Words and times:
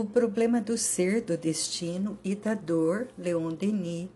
O 0.00 0.04
problema 0.06 0.62
do 0.62 0.78
ser, 0.78 1.20
do 1.20 1.36
destino 1.36 2.18
e 2.24 2.34
da 2.34 2.54
dor, 2.54 3.08
Leon 3.18 3.52
Denis, 3.52 4.08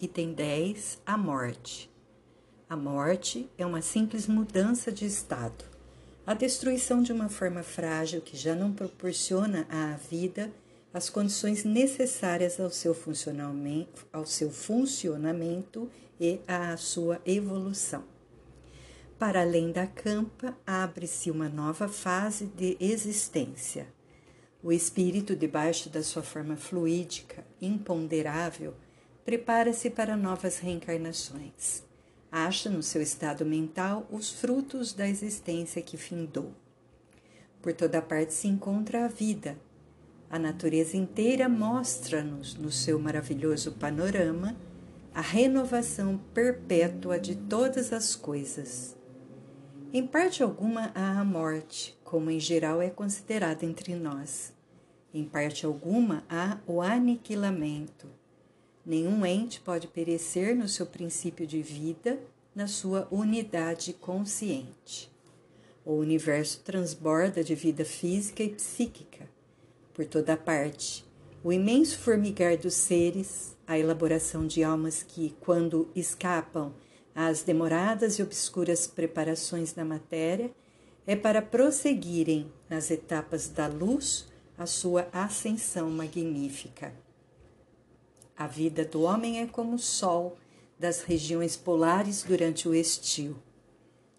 item 0.00 0.32
10, 0.32 1.00
a 1.06 1.16
morte. 1.16 1.88
A 2.68 2.76
morte 2.76 3.48
é 3.56 3.64
uma 3.64 3.80
simples 3.80 4.26
mudança 4.26 4.90
de 4.90 5.06
estado. 5.06 5.64
A 6.26 6.34
destruição 6.34 7.00
de 7.04 7.12
uma 7.12 7.28
forma 7.28 7.62
frágil 7.62 8.20
que 8.20 8.36
já 8.36 8.56
não 8.56 8.72
proporciona 8.72 9.64
à 9.70 9.94
vida 10.10 10.50
as 10.92 11.08
condições 11.08 11.62
necessárias 11.62 12.58
ao 12.58 12.70
seu 12.70 12.92
funcionamento, 12.92 14.08
ao 14.12 14.26
seu 14.26 14.50
funcionamento 14.50 15.88
e 16.18 16.40
à 16.48 16.76
sua 16.76 17.22
evolução. 17.24 18.02
Para 19.20 19.42
além 19.42 19.70
da 19.70 19.86
campa, 19.86 20.58
abre-se 20.66 21.30
uma 21.30 21.48
nova 21.48 21.86
fase 21.86 22.46
de 22.46 22.76
existência. 22.80 23.96
O 24.60 24.72
espírito, 24.72 25.36
debaixo 25.36 25.88
da 25.88 26.02
sua 26.02 26.22
forma 26.22 26.56
fluídica, 26.56 27.44
imponderável, 27.62 28.74
prepara-se 29.24 29.88
para 29.88 30.16
novas 30.16 30.58
reencarnações. 30.58 31.84
Acha 32.30 32.68
no 32.68 32.82
seu 32.82 33.00
estado 33.00 33.46
mental 33.46 34.04
os 34.10 34.32
frutos 34.32 34.92
da 34.92 35.08
existência 35.08 35.80
que 35.80 35.96
findou. 35.96 36.52
Por 37.62 37.72
toda 37.72 38.02
parte 38.02 38.34
se 38.34 38.48
encontra 38.48 39.04
a 39.04 39.08
vida. 39.08 39.56
A 40.28 40.40
natureza 40.40 40.96
inteira 40.96 41.48
mostra-nos, 41.48 42.54
no 42.54 42.72
seu 42.72 42.98
maravilhoso 42.98 43.72
panorama, 43.72 44.56
a 45.14 45.20
renovação 45.20 46.20
perpétua 46.34 47.18
de 47.18 47.36
todas 47.36 47.92
as 47.92 48.16
coisas. 48.16 48.96
Em 49.92 50.06
parte 50.06 50.42
alguma 50.42 50.92
há 50.94 51.18
a 51.18 51.24
morte, 51.24 51.98
como 52.04 52.30
em 52.30 52.38
geral 52.38 52.82
é 52.82 52.90
considerada 52.90 53.64
entre 53.64 53.94
nós. 53.94 54.57
Em 55.12 55.24
parte 55.24 55.64
alguma 55.64 56.22
há 56.28 56.58
o 56.66 56.82
aniquilamento. 56.82 58.06
Nenhum 58.84 59.24
ente 59.24 59.60
pode 59.60 59.88
perecer 59.88 60.54
no 60.54 60.68
seu 60.68 60.84
princípio 60.84 61.46
de 61.46 61.62
vida, 61.62 62.20
na 62.54 62.66
sua 62.66 63.08
unidade 63.10 63.92
consciente. 63.94 65.10
O 65.84 65.94
universo 65.94 66.60
transborda 66.62 67.42
de 67.42 67.54
vida 67.54 67.84
física 67.84 68.42
e 68.42 68.50
psíquica. 68.50 69.28
Por 69.94 70.04
toda 70.04 70.36
parte, 70.36 71.06
o 71.42 71.52
imenso 71.52 71.98
formigar 71.98 72.58
dos 72.58 72.74
seres, 72.74 73.56
a 73.66 73.78
elaboração 73.78 74.46
de 74.46 74.62
almas 74.62 75.02
que, 75.02 75.34
quando 75.40 75.88
escapam 75.94 76.74
às 77.14 77.42
demoradas 77.42 78.18
e 78.18 78.22
obscuras 78.22 78.86
preparações 78.86 79.72
da 79.72 79.84
matéria, 79.84 80.50
é 81.06 81.16
para 81.16 81.40
prosseguirem 81.40 82.52
nas 82.68 82.90
etapas 82.90 83.48
da 83.48 83.66
luz 83.66 84.27
a 84.58 84.66
sua 84.66 85.08
ascensão 85.12 85.88
magnífica. 85.88 86.92
A 88.36 88.48
vida 88.48 88.84
do 88.84 89.02
homem 89.02 89.40
é 89.40 89.46
como 89.46 89.76
o 89.76 89.78
sol 89.78 90.36
das 90.76 91.02
regiões 91.02 91.56
polares 91.56 92.24
durante 92.24 92.68
o 92.68 92.74
estio. 92.74 93.40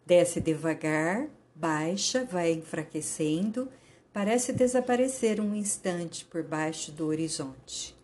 Desce 0.05 0.39
devagar, 0.39 1.27
baixa, 1.53 2.23
vai 2.23 2.53
enfraquecendo, 2.53 3.69
parece 4.13 4.53
desaparecer 4.53 5.41
um 5.41 5.53
instante 5.53 6.23
por 6.23 6.41
baixo 6.41 6.91
do 6.91 7.07
horizonte. 7.07 7.95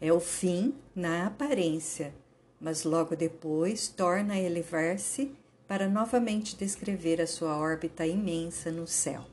É 0.00 0.12
o 0.12 0.20
fim 0.20 0.74
na 0.94 1.26
aparência, 1.26 2.14
mas 2.60 2.84
logo 2.84 3.16
depois 3.16 3.88
torna 3.88 4.34
a 4.34 4.40
elevar-se 4.40 5.34
para 5.66 5.88
novamente 5.88 6.54
descrever 6.54 7.20
a 7.20 7.26
sua 7.26 7.56
órbita 7.56 8.06
imensa 8.06 8.70
no 8.70 8.86
céu. 8.86 9.24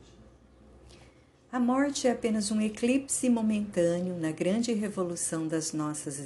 A 1.51 1.59
morte 1.59 2.07
é 2.07 2.11
apenas 2.11 2.51
um 2.51 2.61
eclipse 2.61 3.27
momentâneo 3.27 4.15
na 4.15 4.31
grande 4.31 4.71
revolução 4.71 5.47
das 5.47 5.73
nossas 5.73 6.19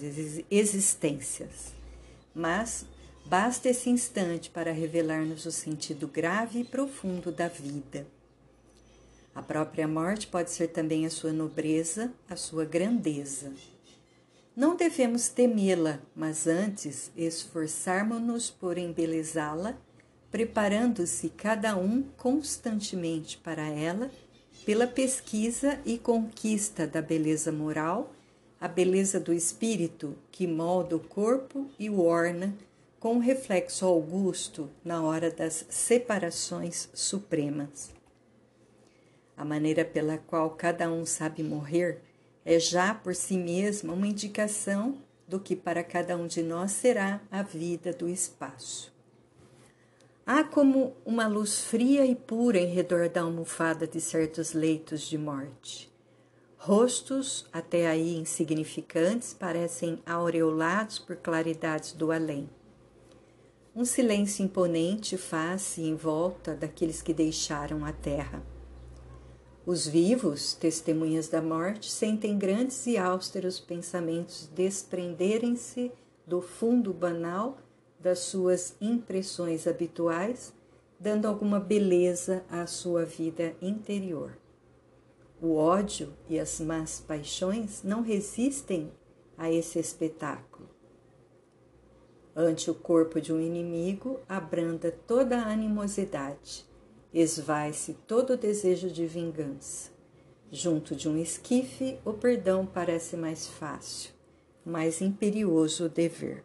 existências, 0.51 1.73
mas 2.35 2.85
basta 3.25 3.69
esse 3.69 3.89
instante 3.89 4.49
para 4.49 4.73
revelar-nos 4.73 5.45
o 5.45 5.51
sentido 5.51 6.09
grave 6.09 6.59
e 6.59 6.63
profundo 6.65 7.31
da 7.31 7.47
vida. 7.47 8.05
A 9.33 9.41
própria 9.41 9.87
morte 9.87 10.27
pode 10.27 10.51
ser 10.51 10.67
também 10.67 11.05
a 11.05 11.09
sua 11.09 11.31
nobreza, 11.31 12.11
a 12.29 12.35
sua 12.35 12.65
grandeza. 12.65 13.53
Não 14.53 14.75
devemos 14.75 15.29
temê-la, 15.29 16.01
mas 16.13 16.47
antes 16.47 17.09
esforçarmos-nos 17.15 18.51
por 18.51 18.77
embelezá-la, 18.77 19.77
preparando-se 20.29 21.29
cada 21.29 21.77
um 21.77 22.03
constantemente 22.17 23.37
para 23.37 23.65
ela, 23.69 24.11
pela 24.65 24.87
pesquisa 24.87 25.79
e 25.85 25.97
conquista 25.97 26.87
da 26.87 27.01
beleza 27.01 27.51
moral, 27.51 28.13
a 28.59 28.67
beleza 28.67 29.19
do 29.19 29.33
espírito 29.33 30.15
que 30.31 30.47
molda 30.47 30.95
o 30.95 30.99
corpo 30.99 31.67
e 31.77 31.89
o 31.89 32.01
orna 32.01 32.55
com 32.97 33.15
um 33.15 33.19
reflexo 33.19 33.85
augusto 33.85 34.69
na 34.85 35.03
hora 35.03 35.29
das 35.29 35.65
separações 35.69 36.89
supremas. 36.93 37.91
A 39.35 39.43
maneira 39.43 39.83
pela 39.83 40.17
qual 40.17 40.51
cada 40.51 40.89
um 40.89 41.05
sabe 41.05 41.43
morrer 41.43 41.99
é 42.45 42.57
já 42.57 42.93
por 42.93 43.13
si 43.15 43.37
mesma 43.37 43.91
uma 43.91 44.07
indicação 44.07 44.97
do 45.27 45.39
que 45.39 45.55
para 45.55 45.83
cada 45.83 46.15
um 46.15 46.27
de 46.27 46.41
nós 46.41 46.71
será 46.71 47.19
a 47.29 47.41
vida 47.41 47.91
do 47.91 48.07
espaço. 48.07 48.92
Há 50.25 50.41
como 50.41 50.95
uma 51.05 51.27
luz 51.27 51.65
fria 51.65 52.05
e 52.05 52.15
pura 52.15 52.57
em 52.57 52.73
redor 52.73 53.09
da 53.09 53.23
almofada 53.23 53.85
de 53.85 53.99
certos 53.99 54.53
leitos 54.53 55.01
de 55.01 55.17
morte. 55.17 55.91
Rostos, 56.55 57.45
até 57.51 57.87
aí 57.89 58.15
insignificantes, 58.15 59.33
parecem 59.33 60.01
aureolados 60.05 60.97
por 60.97 61.17
claridades 61.17 61.91
do 61.91 62.09
além. 62.09 62.49
Um 63.75 63.83
silêncio 63.83 64.45
imponente 64.45 65.17
faz-se 65.17 65.81
em 65.81 65.93
volta 65.93 66.55
daqueles 66.55 67.01
que 67.01 67.13
deixaram 67.13 67.83
a 67.83 67.91
terra. 67.91 68.41
Os 69.65 69.85
vivos, 69.85 70.53
testemunhas 70.53 71.27
da 71.27 71.41
morte, 71.41 71.91
sentem 71.91 72.37
grandes 72.37 72.87
e 72.87 72.97
austeros 72.97 73.59
pensamentos 73.59 74.49
desprenderem-se 74.55 75.91
do 76.25 76.39
fundo 76.41 76.93
banal 76.93 77.57
das 78.03 78.19
suas 78.19 78.75
impressões 78.81 79.65
habituais, 79.65 80.53
dando 80.99 81.25
alguma 81.25 81.59
beleza 81.59 82.43
à 82.49 82.67
sua 82.67 83.05
vida 83.05 83.55
interior. 83.61 84.37
O 85.41 85.55
ódio 85.55 86.13
e 86.29 86.39
as 86.39 86.59
más 86.59 86.99
paixões 86.99 87.81
não 87.83 88.01
resistem 88.01 88.91
a 89.37 89.51
esse 89.51 89.79
espetáculo. 89.79 90.69
Ante 92.35 92.69
o 92.69 92.75
corpo 92.75 93.21
de 93.21 93.31
um 93.31 93.39
inimigo, 93.39 94.19
abranda 94.27 94.91
toda 94.91 95.39
a 95.39 95.47
animosidade 95.47 96.71
esvai-se 97.13 97.93
todo 98.07 98.33
o 98.33 98.37
desejo 98.37 98.89
de 98.89 99.05
vingança. 99.05 99.91
Junto 100.51 100.95
de 100.95 101.07
um 101.07 101.17
esquife, 101.17 101.99
o 102.03 102.13
perdão 102.13 102.65
parece 102.65 103.15
mais 103.15 103.47
fácil, 103.47 104.11
mais 104.65 105.01
imperioso 105.01 105.85
o 105.85 105.89
dever. 105.89 106.43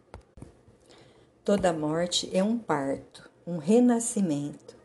Toda 1.49 1.73
morte 1.73 2.29
é 2.31 2.43
um 2.43 2.59
parto, 2.59 3.27
um 3.47 3.57
renascimento, 3.57 4.77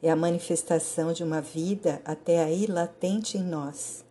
é 0.00 0.08
a 0.08 0.14
manifestação 0.14 1.12
de 1.12 1.24
uma 1.24 1.40
vida 1.40 2.00
até 2.04 2.44
aí 2.44 2.64
latente 2.66 3.36
em 3.36 3.42
nós, 3.42 4.04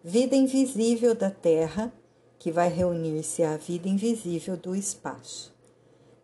vida 0.00 0.36
invisível 0.36 1.12
da 1.12 1.28
terra 1.28 1.92
que 2.38 2.52
vai 2.52 2.68
reunir-se 2.68 3.42
à 3.42 3.56
vida 3.56 3.88
invisível 3.88 4.56
do 4.56 4.76
espaço. 4.76 5.52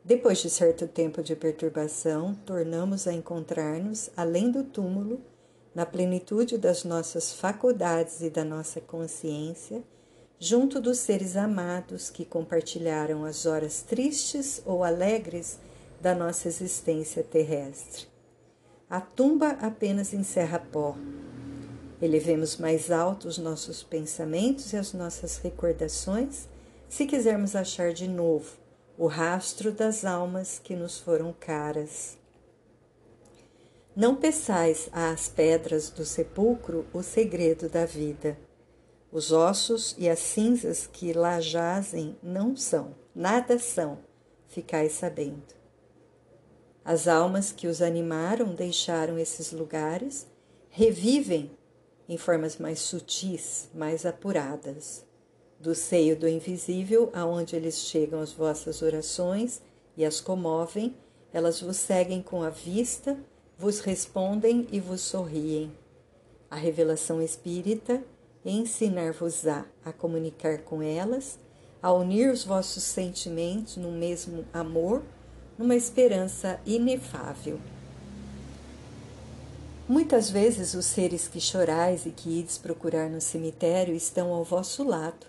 Depois 0.05 0.39
de 0.39 0.49
certo 0.49 0.87
tempo 0.87 1.25
de 1.25 1.35
perturbação, 1.35 2.37
tornamos 2.47 3.09
a 3.09 3.13
encontrar-nos 3.13 4.11
além 4.17 4.49
do 4.49 4.63
túmulo, 4.63 5.21
na 5.75 5.85
plenitude 5.85 6.57
das 6.57 6.85
nossas 6.85 7.33
faculdades 7.33 8.21
e 8.21 8.31
da 8.31 8.45
nossa 8.45 8.81
consciência, 8.81 9.83
junto 10.45 10.81
dos 10.81 10.99
seres 10.99 11.37
amados 11.37 12.11
que 12.11 12.25
compartilharam 12.25 13.25
as 13.25 13.47
horas 13.47 13.81
tristes 13.81 14.61
ou 14.67 14.83
alegres 14.83 15.57
da 16.01 16.17
nossa 16.17 16.49
existência 16.49 17.23
terrestre. 17.23 18.09
A 18.91 19.01
tumba 19.01 19.51
apenas 19.61 20.13
encerra 20.13 20.59
pó. 20.59 20.97
Elevemos 22.03 22.57
mais 22.57 22.91
alto 22.91 23.29
os 23.29 23.39
nossos 23.39 23.85
pensamentos 23.85 24.73
e 24.73 24.77
as 24.77 24.93
nossas 24.93 25.39
recordações, 25.39 26.49
se 26.89 27.07
quisermos 27.07 27.55
achar 27.55 27.93
de 27.93 28.09
novo 28.09 28.51
o 28.99 29.07
rastro 29.07 29.71
das 29.71 30.05
almas 30.05 30.59
que 30.59 30.75
nos 30.75 30.99
foram 30.99 31.33
caras. 31.39 32.19
Não 33.95 34.17
peçais 34.17 34.89
às 34.91 35.29
pedras 35.29 35.89
do 35.89 36.05
sepulcro 36.05 36.85
o 36.93 37.01
segredo 37.01 37.69
da 37.69 37.87
vida. 37.87 38.37
Os 39.13 39.31
ossos 39.31 39.95
e 39.99 40.09
as 40.09 40.21
cinzas 40.21 40.87
que 40.91 41.13
lá 41.13 41.39
jazem 41.39 42.17
não 42.23 42.57
são, 42.57 42.95
nada 43.15 43.59
são, 43.59 43.99
ficais 44.49 44.93
sabendo. 44.93 45.55
As 46.83 47.07
almas 47.07 47.53
que 47.53 47.67
os 47.67 47.83
animaram 47.83 48.55
deixaram 48.55 49.19
esses 49.19 49.53
lugares, 49.53 50.27
revivem 50.71 51.51
em 52.09 52.17
formas 52.17 52.57
mais 52.57 52.81
sutis, 52.81 53.69
mais 53.75 54.07
apuradas. 54.07 55.05
Do 55.61 55.75
seio 55.75 56.17
do 56.17 56.27
invisível, 56.27 57.11
aonde 57.13 57.55
eles 57.55 57.81
chegam 57.81 58.19
as 58.19 58.33
vossas 58.33 58.81
orações 58.81 59.61
e 59.95 60.07
as 60.07 60.23
comovem, 60.23 60.97
elas 61.35 61.61
vos 61.61 61.77
seguem 61.77 62.23
com 62.23 62.43
a 62.43 62.49
vista, 62.49 63.19
vos 63.59 63.81
respondem 63.81 64.67
e 64.73 64.81
vos 64.81 65.03
sorriem. 65.03 65.71
A 66.51 66.57
revelação 66.57 67.21
espírita 67.23 68.03
ensinar-vos-á 68.45 69.65
a 69.85 69.93
comunicar 69.93 70.59
com 70.59 70.83
elas, 70.83 71.39
a 71.83 71.93
unir 71.93 72.31
os 72.31 72.45
vossos 72.45 72.83
sentimentos 72.83 73.77
no 73.77 73.91
mesmo 73.91 74.45
amor, 74.53 75.03
numa 75.59 75.77
esperança 75.77 76.61
inefável. 76.67 77.61
Muitas 79.89 80.31
vezes 80.31 80.75
os 80.75 80.87
seres 80.87 81.29
que 81.29 81.41
chorais 81.41 82.07
e 82.07 82.11
que 82.11 82.41
ides 82.41 82.57
procurar 82.57 83.11
no 83.11 83.21
cemitério 83.21 83.95
estão 83.95 84.33
ao 84.33 84.45
vosso 84.45 84.85
lado. 84.85 85.27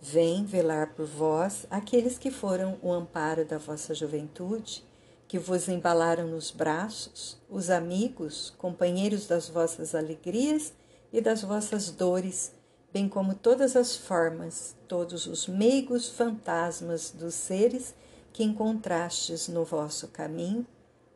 Vêm 0.00 0.44
velar 0.44 0.94
por 0.94 1.06
vós 1.06 1.66
aqueles 1.70 2.16
que 2.16 2.30
foram 2.30 2.78
o 2.82 2.92
amparo 2.92 3.44
da 3.44 3.58
vossa 3.58 3.94
juventude, 3.94 4.84
que 5.26 5.38
vos 5.38 5.68
embalaram 5.68 6.26
nos 6.26 6.50
braços, 6.50 7.38
os 7.48 7.70
amigos, 7.70 8.52
companheiros 8.58 9.26
das 9.26 9.48
vossas 9.48 9.94
alegrias 9.94 10.72
e 11.12 11.20
das 11.20 11.42
vossas 11.42 11.90
dores, 11.90 12.52
bem 12.92 13.08
como 13.08 13.34
todas 13.34 13.76
as 13.76 13.96
formas, 13.96 14.76
todos 14.86 15.26
os 15.26 15.46
meigos 15.46 16.08
fantasmas 16.08 17.10
dos 17.10 17.34
seres 17.34 17.94
que 18.32 18.44
encontrastes 18.44 19.48
no 19.48 19.64
vosso 19.64 20.08
caminho 20.08 20.66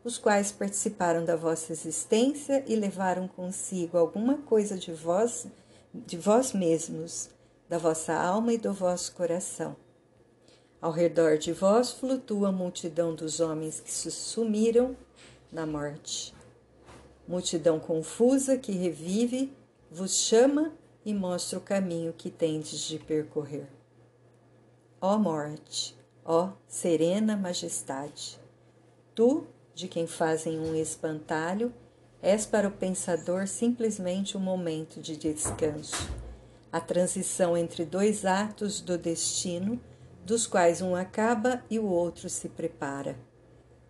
os 0.05 0.19
quais 0.19 0.53
participaram 0.53 1.25
da 1.25 1.35
vossa 1.35 1.73
existência 1.73 2.63
e 2.67 2.77
levaram 2.77 3.27
consigo 3.27 3.97
alguma 3.97 4.37
coisa 4.37 4.77
de 4.77 4.93
vós, 4.93 5.47
de 5.95 6.19
vós 6.19 6.53
mesmos, 6.53 7.31
da 7.67 7.79
vossa 7.79 8.13
alma 8.13 8.53
e 8.53 8.59
do 8.59 8.73
vosso 8.75 9.15
coração. 9.15 9.75
Ao 10.79 10.93
redor 10.93 11.39
de 11.39 11.55
vós 11.55 11.93
flutua 11.93 12.51
a 12.51 12.53
multidão 12.53 13.15
dos 13.15 13.41
homens 13.41 13.81
que 13.81 13.91
se 13.91 14.11
sumiram 14.11 14.95
na 15.51 15.65
morte. 15.65 16.35
Multidão 17.27 17.81
confusa 17.81 18.59
que 18.59 18.73
revive, 18.73 19.51
vos 19.95 20.17
chama 20.17 20.73
e 21.05 21.15
mostra 21.15 21.57
o 21.57 21.63
caminho 21.63 22.13
que 22.13 22.29
tendes 22.29 22.81
de 22.81 22.99
percorrer. 22.99 23.69
Ó 25.01 25.17
morte, 25.17 25.97
ó 26.25 26.51
serena 26.67 27.37
majestade, 27.37 28.41
tu 29.15 29.47
de 29.73 29.87
quem 29.87 30.09
fazem 30.09 30.59
um 30.59 30.75
espantalho, 30.75 31.73
és 32.21 32.45
para 32.45 32.67
o 32.67 32.73
pensador 32.73 33.47
simplesmente 33.47 34.37
um 34.37 34.41
momento 34.41 35.01
de 35.01 35.17
descanso, 35.17 36.11
a 36.73 36.81
transição 36.81 37.57
entre 37.57 37.85
dois 37.85 38.25
atos 38.25 38.81
do 38.81 38.99
destino, 38.99 39.81
dos 40.25 40.45
quais 40.45 40.83
um 40.83 40.97
acaba 40.97 41.63
e 41.71 41.79
o 41.79 41.87
outro 41.87 42.29
se 42.29 42.49
prepara. 42.49 43.17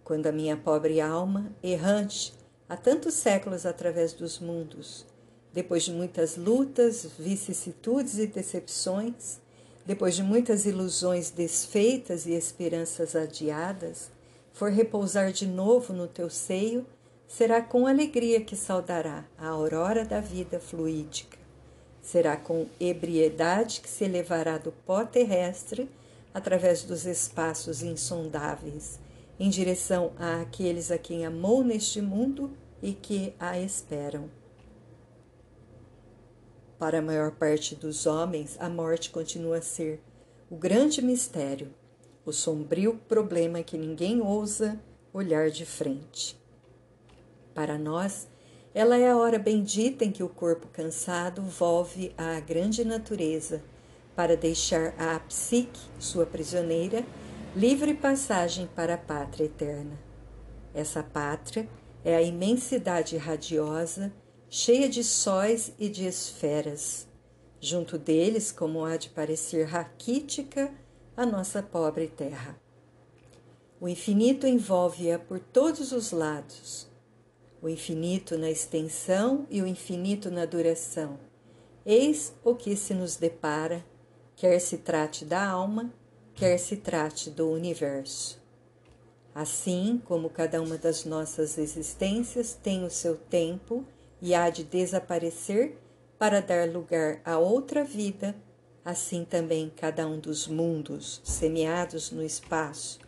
Quando 0.03 0.27
a 0.27 0.33
minha 0.33 0.55
pobre 0.55 1.00
alma, 1.00 1.50
errante 1.62 2.35
há 2.69 2.77
tantos 2.77 3.15
séculos 3.15 3.65
através 3.65 4.12
dos 4.12 4.39
mundos, 4.39 5.07
depois 5.55 5.85
de 5.85 5.93
muitas 5.93 6.37
lutas, 6.37 7.06
vicissitudes 7.17 8.19
e 8.19 8.27
decepções, 8.27 9.39
depois 9.87 10.17
de 10.17 10.23
muitas 10.23 10.67
ilusões 10.67 11.31
desfeitas 11.31 12.27
e 12.27 12.33
esperanças 12.33 13.15
adiadas, 13.15 14.11
for 14.53 14.73
repousar 14.73 15.31
de 15.31 15.47
novo 15.47 15.93
no 15.93 16.09
teu 16.09 16.29
seio, 16.29 16.85
será 17.29 17.62
com 17.62 17.87
alegria 17.87 18.41
que 18.41 18.56
saudará 18.56 19.25
a 19.39 19.47
aurora 19.47 20.05
da 20.05 20.21
vida 20.21 20.59
fluídica. 20.59 21.39
Será 22.03 22.37
com 22.37 22.67
ebriedade 22.81 23.81
que 23.81 23.89
se 23.89 24.05
elevará 24.05 24.59
do 24.59 24.73
pó 24.73 25.05
terrestre 25.05 25.89
através 26.35 26.83
dos 26.83 27.07
espaços 27.07 27.81
insondáveis, 27.81 28.99
em 29.39 29.49
direção 29.49 30.12
àqueles 30.19 30.91
a 30.91 30.99
quem 30.99 31.25
amou 31.25 31.62
neste 31.62 32.03
mundo 32.03 32.50
e 32.83 32.93
que 32.93 33.33
a 33.39 33.59
esperam. 33.59 34.29
Para 36.85 36.99
a 36.99 37.03
maior 37.03 37.31
parte 37.31 37.75
dos 37.75 38.05
homens, 38.05 38.59
a 38.61 38.69
morte 38.69 39.09
continua 39.09 39.57
a 39.57 39.63
ser 39.63 40.03
o 40.51 40.55
grande 40.55 41.01
mistério 41.01 41.73
o 42.27 42.31
sombrio 42.31 43.01
problema 43.09 43.63
que 43.63 43.79
ninguém 43.79 44.21
ousa 44.21 44.79
olhar 45.11 45.49
de 45.49 45.65
frente. 45.65 46.39
Para 47.55 47.79
nós, 47.79 48.29
ela 48.75 48.99
é 48.99 49.09
a 49.09 49.17
hora 49.17 49.39
bendita 49.39 50.05
em 50.05 50.13
que 50.13 50.23
o 50.23 50.29
corpo 50.29 50.69
cansado 50.69 51.41
volve 51.41 52.13
à 52.19 52.39
grande 52.41 52.85
natureza 52.85 53.63
para 54.15 54.37
deixar 54.37 54.95
a 54.99 55.19
psique, 55.21 55.81
sua 55.99 56.27
prisioneira, 56.27 57.03
livre 57.57 57.95
passagem 57.95 58.69
para 58.77 58.93
a 58.93 58.99
pátria 58.99 59.47
eterna. 59.47 59.99
Essa 60.75 61.03
pátria 61.03 61.67
é 62.05 62.15
a 62.15 62.21
imensidade 62.21 63.17
radiosa, 63.17 64.13
cheia 64.56 64.89
de 64.89 65.03
sóis 65.03 65.73
e 65.81 65.89
de 65.89 66.06
esferas. 66.06 67.09
Junto 67.61 67.99
deles, 67.99 68.53
como 68.53 68.85
há 68.85 68.97
de 68.97 69.09
parecer 69.09 69.65
raquítica, 69.65 70.73
a 71.17 71.27
nossa 71.27 71.61
pobre 71.61 72.06
terra. 72.06 72.56
O 73.81 73.89
infinito 73.89 74.47
envolve-a 74.47 75.19
por 75.19 75.41
todos 75.41 75.91
os 75.91 76.12
lados, 76.12 76.87
o 77.61 77.69
infinito 77.69 78.39
na 78.39 78.49
extensão 78.49 79.45
e 79.51 79.61
o 79.61 79.67
infinito 79.67 80.31
na 80.31 80.47
duração. 80.47 81.19
Eis 81.85 82.33
o 82.45 82.55
que 82.55 82.77
se 82.77 82.95
nos 82.95 83.17
depara, 83.17 83.85
quer 84.37 84.61
se 84.61 84.79
trate 84.79 85.25
da 85.25 85.45
alma, 85.45 85.93
quer 86.33 86.59
se 86.59 86.77
trate 86.77 87.29
do 87.29 87.50
universo. 87.50 88.41
Assim 89.35 90.00
como 90.05 90.31
cada 90.31 90.62
uma 90.62 90.79
das 90.79 91.05
nossas 91.05 91.59
existências 91.59 92.55
tem 92.55 92.85
o 92.85 92.91
seu 92.91 93.17
tempo 93.17 93.85
e 94.25 94.35
há 94.35 94.49
de 94.49 94.65
desaparecer 94.65 95.76
para 96.19 96.41
dar 96.41 96.67
lugar 96.67 97.21
a 97.23 97.38
outra 97.38 97.85
vida 97.85 98.35
assim 98.82 99.25
também 99.25 99.71
cada 99.76 100.06
um 100.06 100.19
dos 100.19 100.49
mundos 100.49 101.21
semeados 101.23 102.11
no 102.11 102.25
espaço 102.25 102.99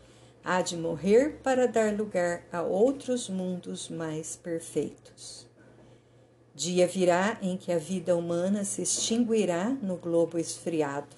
há 0.46 0.62
de 0.62 0.76
morrer 0.76 1.40
para 1.42 1.66
dar 1.66 1.92
lugar 1.92 2.44
a 2.52 2.62
outros 2.62 3.28
mundos 3.28 3.88
mais 3.88 4.36
perfeitos. 4.36 5.44
Dia 6.54 6.86
virá 6.86 7.36
em 7.42 7.56
que 7.56 7.72
a 7.72 7.78
vida 7.78 8.16
humana 8.16 8.64
se 8.64 8.80
extinguirá 8.80 9.70
no 9.70 9.96
globo 9.96 10.38
esfriado. 10.38 11.16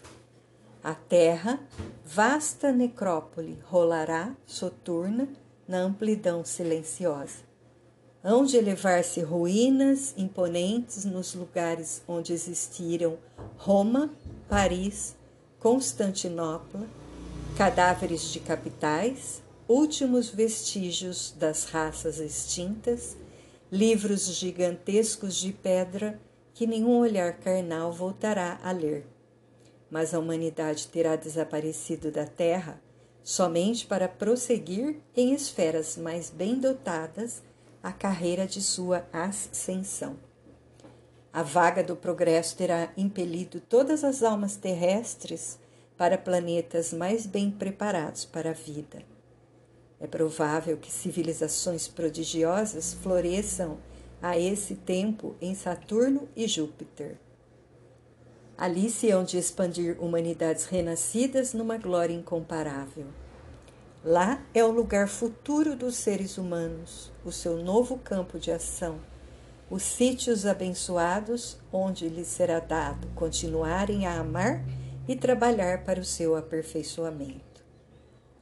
A 0.82 0.94
terra, 0.94 1.60
vasta 2.06 2.72
necrópole, 2.72 3.58
rolará 3.64 4.34
soturna 4.46 5.28
na 5.68 5.80
amplidão 5.80 6.42
silenciosa. 6.42 7.47
Hão 8.30 8.44
de 8.44 8.58
elevar-se 8.58 9.22
ruínas 9.22 10.12
imponentes 10.14 11.06
nos 11.06 11.34
lugares 11.34 12.02
onde 12.06 12.34
existiram 12.34 13.16
Roma, 13.56 14.10
Paris, 14.50 15.16
Constantinopla, 15.58 16.86
cadáveres 17.56 18.30
de 18.30 18.38
capitais, 18.38 19.42
últimos 19.66 20.28
vestígios 20.28 21.34
das 21.38 21.64
raças 21.64 22.18
extintas, 22.18 23.16
livros 23.72 24.26
gigantescos 24.26 25.36
de 25.36 25.50
pedra 25.50 26.20
que 26.52 26.66
nenhum 26.66 26.98
olhar 26.98 27.32
carnal 27.38 27.94
voltará 27.94 28.60
a 28.62 28.72
ler. 28.72 29.06
Mas 29.90 30.12
a 30.12 30.18
humanidade 30.18 30.86
terá 30.88 31.16
desaparecido 31.16 32.10
da 32.10 32.26
Terra 32.26 32.78
somente 33.24 33.86
para 33.86 34.06
prosseguir 34.06 35.00
em 35.16 35.32
esferas 35.32 35.96
mais 35.96 36.28
bem 36.28 36.60
dotadas 36.60 37.47
a 37.88 37.92
carreira 37.92 38.46
de 38.46 38.60
sua 38.60 39.06
ascensão. 39.10 40.18
A 41.32 41.42
vaga 41.42 41.82
do 41.82 41.96
progresso 41.96 42.54
terá 42.54 42.92
impelido 42.98 43.60
todas 43.60 44.04
as 44.04 44.22
almas 44.22 44.56
terrestres 44.56 45.58
para 45.96 46.18
planetas 46.18 46.92
mais 46.92 47.24
bem 47.24 47.50
preparados 47.50 48.26
para 48.26 48.50
a 48.50 48.52
vida. 48.52 49.02
É 49.98 50.06
provável 50.06 50.76
que 50.76 50.92
civilizações 50.92 51.88
prodigiosas 51.88 52.92
floresçam 52.92 53.78
a 54.20 54.38
esse 54.38 54.74
tempo 54.74 55.34
em 55.40 55.54
Saturno 55.54 56.28
e 56.36 56.46
Júpiter. 56.46 57.16
Ali 58.58 58.90
se 58.90 59.10
hão 59.10 59.24
de 59.24 59.38
expandir 59.38 59.96
humanidades 59.98 60.66
renascidas 60.66 61.54
numa 61.54 61.78
glória 61.78 62.12
incomparável. 62.12 63.06
Lá 64.04 64.42
é 64.54 64.64
o 64.64 64.70
lugar 64.70 65.08
futuro 65.08 65.76
dos 65.76 65.96
seres 65.96 66.38
humanos, 66.38 67.12
o 67.24 67.32
seu 67.32 67.56
novo 67.56 67.98
campo 67.98 68.38
de 68.38 68.50
ação 68.50 69.00
os 69.70 69.82
sítios 69.82 70.46
abençoados 70.46 71.58
onde 71.70 72.08
lhes 72.08 72.28
será 72.28 72.58
dado 72.58 73.06
continuarem 73.08 74.06
a 74.06 74.18
amar 74.18 74.64
e 75.06 75.14
trabalhar 75.14 75.84
para 75.84 76.00
o 76.00 76.04
seu 76.04 76.34
aperfeiçoamento. 76.34 77.62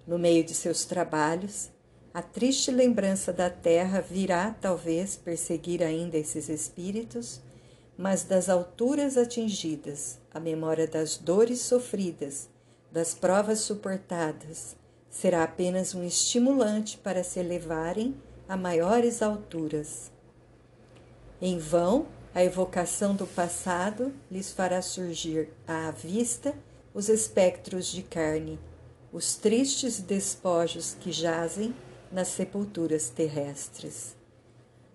No 0.07 0.19
meio 0.19 0.45
de 0.45 0.55
seus 0.55 0.85
trabalhos, 0.85 1.69
a 2.15 2.23
triste 2.23 2.71
lembrança 2.71 3.33
da 3.33 3.51
terra 3.51 4.01
virá 4.01 4.55
talvez 4.61 5.17
perseguir 5.17 5.83
ainda 5.83 6.17
esses 6.17 6.49
espíritos, 6.49 7.41
mas 7.99 8.23
das 8.23 8.49
alturas 8.49 9.17
atingidas, 9.17 10.19
a 10.33 10.39
memória 10.39 10.87
das 10.87 11.17
dores 11.17 11.61
sofridas, 11.61 12.49
das 12.93 13.15
provas 13.15 13.61
suportadas, 13.61 14.77
será 15.21 15.45
apenas 15.45 15.95
um 15.95 16.05
estimulante 16.05 16.99
para 16.99 17.25
se 17.25 17.41
elevarem 17.41 18.15
a 18.47 18.55
maiores 18.55 19.23
alturas. 19.23 20.13
Em 21.41 21.59
vão, 21.59 22.07
a 22.35 22.45
evocação 22.45 23.15
do 23.15 23.27
passado 23.27 24.13
lhes 24.31 24.53
fará 24.53 24.83
surgir 24.83 25.49
à 25.67 25.91
vista 25.91 26.55
os 26.93 27.09
espectros 27.09 27.87
de 27.87 28.03
carne, 28.03 28.61
os 29.11 29.37
tristes 29.37 30.01
despojos 30.01 30.95
que 31.01 31.11
jazem 31.11 31.75
nas 32.13 32.29
sepulturas 32.29 33.09
terrestres. 33.09 34.15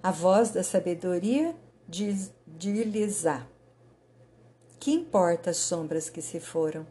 A 0.03 0.11
voz 0.11 0.51
da 0.51 0.61
sabedoria 0.61 1.55
dir-lhes-á: 1.89 3.47
Que 4.79 4.91
importa 4.91 5.49
as 5.49 5.57
sombras 5.57 6.11
que 6.11 6.21
se 6.21 6.39
foram? 6.39 6.85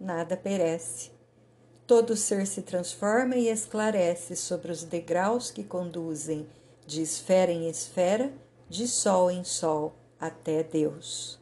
Nada 0.00 0.34
perece. 0.34 1.19
Todo 1.90 2.14
ser 2.14 2.46
se 2.46 2.62
transforma 2.62 3.34
e 3.34 3.48
esclarece 3.48 4.36
sobre 4.36 4.70
os 4.70 4.84
degraus 4.84 5.50
que 5.50 5.64
conduzem 5.64 6.46
de 6.86 7.02
esfera 7.02 7.50
em 7.50 7.68
esfera, 7.68 8.32
de 8.68 8.86
sol 8.86 9.28
em 9.28 9.42
sol, 9.42 9.96
até 10.20 10.62
Deus. 10.62 11.40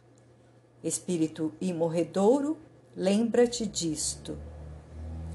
Espírito 0.82 1.52
imorredouro, 1.60 2.56
lembra-te 2.96 3.66
disto. 3.66 4.38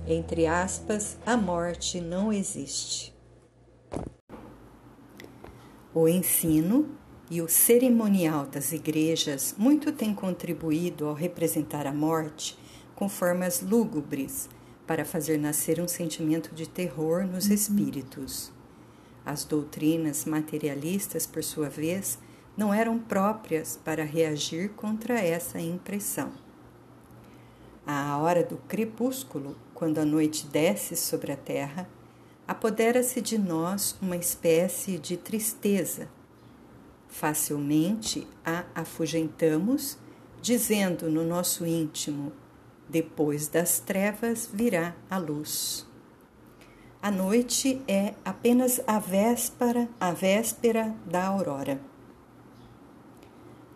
Entre 0.07 0.47
aspas, 0.47 1.15
a 1.23 1.37
morte 1.37 2.01
não 2.01 2.33
existe. 2.33 3.13
O 5.93 6.07
ensino 6.07 6.89
e 7.29 7.39
o 7.39 7.47
cerimonial 7.47 8.47
das 8.47 8.71
igrejas 8.71 9.53
muito 9.59 9.91
têm 9.91 10.15
contribuído 10.15 11.05
ao 11.05 11.13
representar 11.13 11.85
a 11.85 11.93
morte 11.93 12.57
com 12.95 13.07
formas 13.07 13.61
lúgubres 13.61 14.49
para 14.93 15.03
fazer 15.03 15.39
nascer 15.39 15.81
um 15.81 15.87
sentimento 15.87 16.53
de 16.53 16.69
terror 16.69 17.25
nos 17.25 17.47
uhum. 17.47 17.53
espíritos. 17.55 18.51
As 19.25 19.43
doutrinas 19.43 20.23
materialistas, 20.23 21.25
por 21.25 21.43
sua 21.43 21.67
vez, 21.67 22.19
não 22.55 22.71
eram 22.71 22.99
próprias 22.99 23.75
para 23.83 24.03
reagir 24.03 24.69
contra 24.73 25.19
essa 25.19 25.59
impressão. 25.59 26.31
À 27.87 28.19
hora 28.19 28.43
do 28.43 28.57
crepúsculo, 28.67 29.57
quando 29.73 29.97
a 29.97 30.05
noite 30.05 30.45
desce 30.45 30.95
sobre 30.95 31.31
a 31.31 31.37
terra, 31.37 31.89
apodera-se 32.47 33.19
de 33.19 33.39
nós 33.39 33.97
uma 33.99 34.15
espécie 34.15 34.99
de 34.99 35.17
tristeza. 35.17 36.07
Facilmente 37.07 38.27
a 38.45 38.63
afugentamos, 38.75 39.97
dizendo 40.39 41.09
no 41.09 41.25
nosso 41.25 41.65
íntimo: 41.65 42.31
depois 42.93 43.47
das 43.47 43.79
trevas 43.79 44.47
virá 44.53 44.95
a 45.09 45.17
luz. 45.17 45.83
A 47.01 47.09
noite 47.09 47.81
é 47.87 48.13
apenas 48.23 48.79
a 48.85 48.99
véspera, 48.99 49.89
a 49.99 50.11
véspera 50.11 50.95
da 51.03 51.25
aurora. 51.25 51.81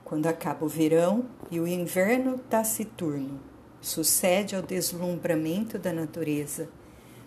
Quando 0.05 0.27
acaba 0.27 0.63
o 0.63 0.69
verão 0.69 1.25
e 1.49 1.59
o 1.59 1.67
inverno 1.67 2.37
taciturno 2.37 3.39
sucede 3.81 4.55
ao 4.55 4.61
deslumbramento 4.61 5.79
da 5.79 5.91
natureza, 5.91 6.69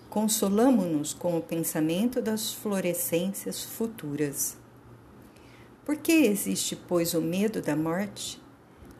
consolamo-nos 0.09 1.13
com 1.13 1.37
o 1.37 1.43
pensamento 1.43 2.23
das 2.23 2.53
florescências 2.55 3.65
futuras. 3.65 4.57
Por 5.85 5.97
que 5.97 6.13
existe, 6.13 6.77
pois, 6.77 7.15
o 7.15 7.21
medo 7.21 7.61
da 7.61 7.75
morte? 7.75 8.40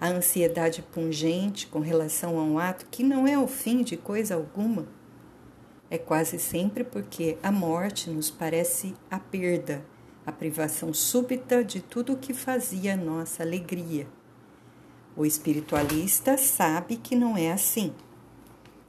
A 0.01 0.09
ansiedade 0.09 0.81
pungente 0.81 1.67
com 1.67 1.81
relação 1.81 2.39
a 2.39 2.43
um 2.43 2.59
ato 2.59 2.87
que 2.91 3.03
não 3.03 3.27
é 3.27 3.39
o 3.39 3.47
fim 3.47 3.83
de 3.83 3.99
coisa 3.99 4.35
alguma? 4.35 4.89
É 5.91 5.99
quase 5.99 6.39
sempre 6.39 6.83
porque 6.83 7.37
a 7.43 7.53
morte 7.53 8.09
nos 8.09 8.31
parece 8.31 8.95
a 9.11 9.19
perda, 9.19 9.85
a 10.25 10.33
privação 10.33 10.95
súbita 10.95 11.63
de 11.63 11.83
tudo 11.83 12.15
o 12.15 12.17
que 12.17 12.33
fazia 12.33 12.97
nossa 12.97 13.43
alegria. 13.43 14.07
O 15.15 15.27
espiritualista 15.27 16.39
sabe 16.39 16.97
que 16.97 17.15
não 17.15 17.37
é 17.37 17.53
assim. 17.53 17.93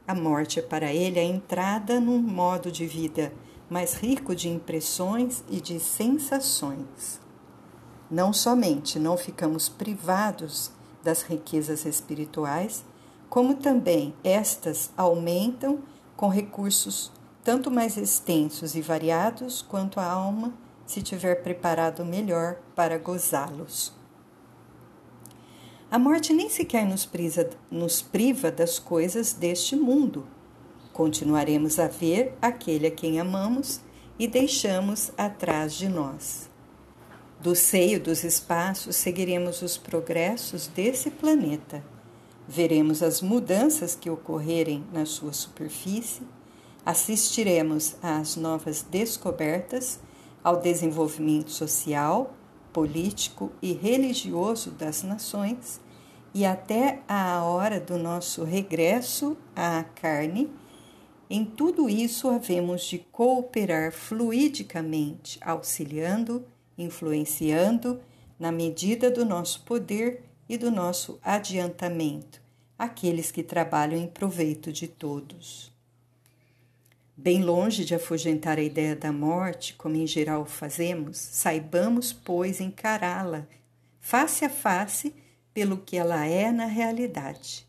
A 0.07 0.15
morte 0.15 0.59
é 0.59 0.61
para 0.61 0.93
ele 0.93 1.19
a 1.19 1.23
entrada 1.23 1.99
num 1.99 2.21
modo 2.21 2.71
de 2.71 2.85
vida 2.85 3.33
mais 3.69 3.95
rico 3.95 4.33
de 4.33 4.47
impressões 4.47 5.43
e 5.49 5.59
de 5.59 5.77
sensações. 5.77 7.19
Não 8.09 8.31
somente 8.31 8.97
não 8.97 9.17
ficamos 9.17 9.67
privados 9.67 10.71
das 11.03 11.23
riquezas 11.23 11.85
espirituais, 11.85 12.83
como 13.29 13.55
também 13.55 14.13
estas 14.23 14.91
aumentam 14.97 15.79
com 16.15 16.27
recursos 16.27 17.11
tanto 17.43 17.71
mais 17.71 17.97
extensos 17.97 18.75
e 18.75 18.81
variados 18.81 19.61
quanto 19.61 19.99
a 19.99 20.05
alma 20.05 20.53
se 20.85 21.01
tiver 21.01 21.41
preparado 21.41 22.05
melhor 22.05 22.57
para 22.75 22.97
gozá-los. 22.97 23.93
A 25.89 25.97
morte 25.97 26.33
nem 26.33 26.49
sequer 26.49 26.85
nos, 26.85 27.05
prisa, 27.05 27.49
nos 27.69 28.01
priva 28.01 28.51
das 28.51 28.79
coisas 28.79 29.33
deste 29.33 29.75
mundo. 29.75 30.25
Continuaremos 30.93 31.79
a 31.79 31.87
ver 31.87 32.37
aquele 32.41 32.87
a 32.87 32.91
quem 32.91 33.19
amamos 33.19 33.81
e 34.19 34.27
deixamos 34.27 35.11
atrás 35.17 35.73
de 35.73 35.89
nós. 35.89 36.50
Do 37.41 37.55
seio 37.55 37.99
dos 37.99 38.23
espaços 38.23 38.95
seguiremos 38.95 39.63
os 39.63 39.75
progressos 39.75 40.67
desse 40.67 41.09
planeta. 41.09 41.83
Veremos 42.47 43.01
as 43.01 43.19
mudanças 43.19 43.95
que 43.95 44.11
ocorrerem 44.11 44.83
na 44.93 45.07
sua 45.07 45.33
superfície, 45.33 46.21
assistiremos 46.85 47.95
às 47.99 48.35
novas 48.35 48.83
descobertas, 48.83 49.99
ao 50.43 50.57
desenvolvimento 50.57 51.49
social, 51.49 52.31
político 52.71 53.51
e 53.59 53.73
religioso 53.73 54.69
das 54.69 55.01
nações 55.01 55.81
e 56.35 56.45
até 56.45 57.01
à 57.07 57.43
hora 57.43 57.79
do 57.79 57.97
nosso 57.97 58.43
regresso 58.43 59.35
à 59.55 59.83
carne. 59.83 60.47
Em 61.27 61.43
tudo 61.43 61.89
isso 61.89 62.29
havemos 62.29 62.83
de 62.83 62.99
cooperar 62.99 63.91
fluidicamente, 63.91 65.39
auxiliando 65.41 66.45
influenciando 66.77 67.99
na 68.39 68.51
medida 68.51 69.09
do 69.11 69.23
nosso 69.23 69.61
poder 69.63 70.23
e 70.49 70.57
do 70.57 70.71
nosso 70.71 71.19
adiantamento 71.23 72.41
aqueles 72.77 73.29
que 73.29 73.43
trabalham 73.43 73.99
em 73.99 74.07
proveito 74.07 74.71
de 74.71 74.87
todos. 74.87 75.71
Bem 77.15 77.43
longe 77.43 77.85
de 77.85 77.93
afugentar 77.93 78.57
a 78.57 78.63
ideia 78.63 78.95
da 78.95 79.11
morte, 79.11 79.75
como 79.75 79.95
em 79.95 80.07
geral 80.07 80.43
fazemos, 80.45 81.17
saibamos, 81.17 82.11
pois, 82.11 82.59
encará-la 82.59 83.47
face 83.99 84.43
a 84.43 84.49
face 84.49 85.13
pelo 85.53 85.77
que 85.77 85.95
ela 85.95 86.25
é 86.25 86.51
na 86.51 86.65
realidade. 86.65 87.67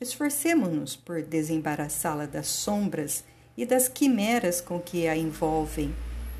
Esforcemo-nos 0.00 0.94
por 0.94 1.22
desembaraçá-la 1.22 2.26
das 2.26 2.46
sombras 2.46 3.24
e 3.56 3.66
das 3.66 3.88
quimeras 3.88 4.60
com 4.60 4.78
que 4.78 5.08
a 5.08 5.16
envolvem 5.16 5.92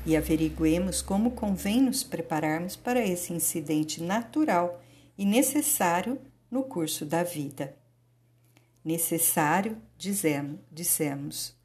e 0.05 0.15
averiguemos 0.15 1.01
como 1.01 1.31
convém 1.31 1.81
nos 1.81 2.03
prepararmos 2.03 2.75
para 2.75 3.05
esse 3.05 3.33
incidente 3.33 4.01
natural 4.01 4.81
e 5.17 5.25
necessário 5.25 6.19
no 6.49 6.63
curso 6.63 7.05
da 7.05 7.23
vida. 7.23 7.75
Necessário, 8.83 9.77
dizemos, 9.97 10.59
dissemos. 10.71 11.55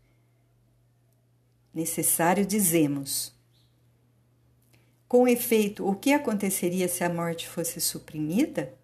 Necessário, 1.72 2.44
dizemos. 2.44 3.32
Com 5.06 5.28
efeito, 5.28 5.88
o 5.88 5.94
que 5.94 6.12
aconteceria 6.12 6.88
se 6.88 7.04
a 7.04 7.08
morte 7.08 7.48
fosse 7.48 7.80
suprimida? 7.80 8.74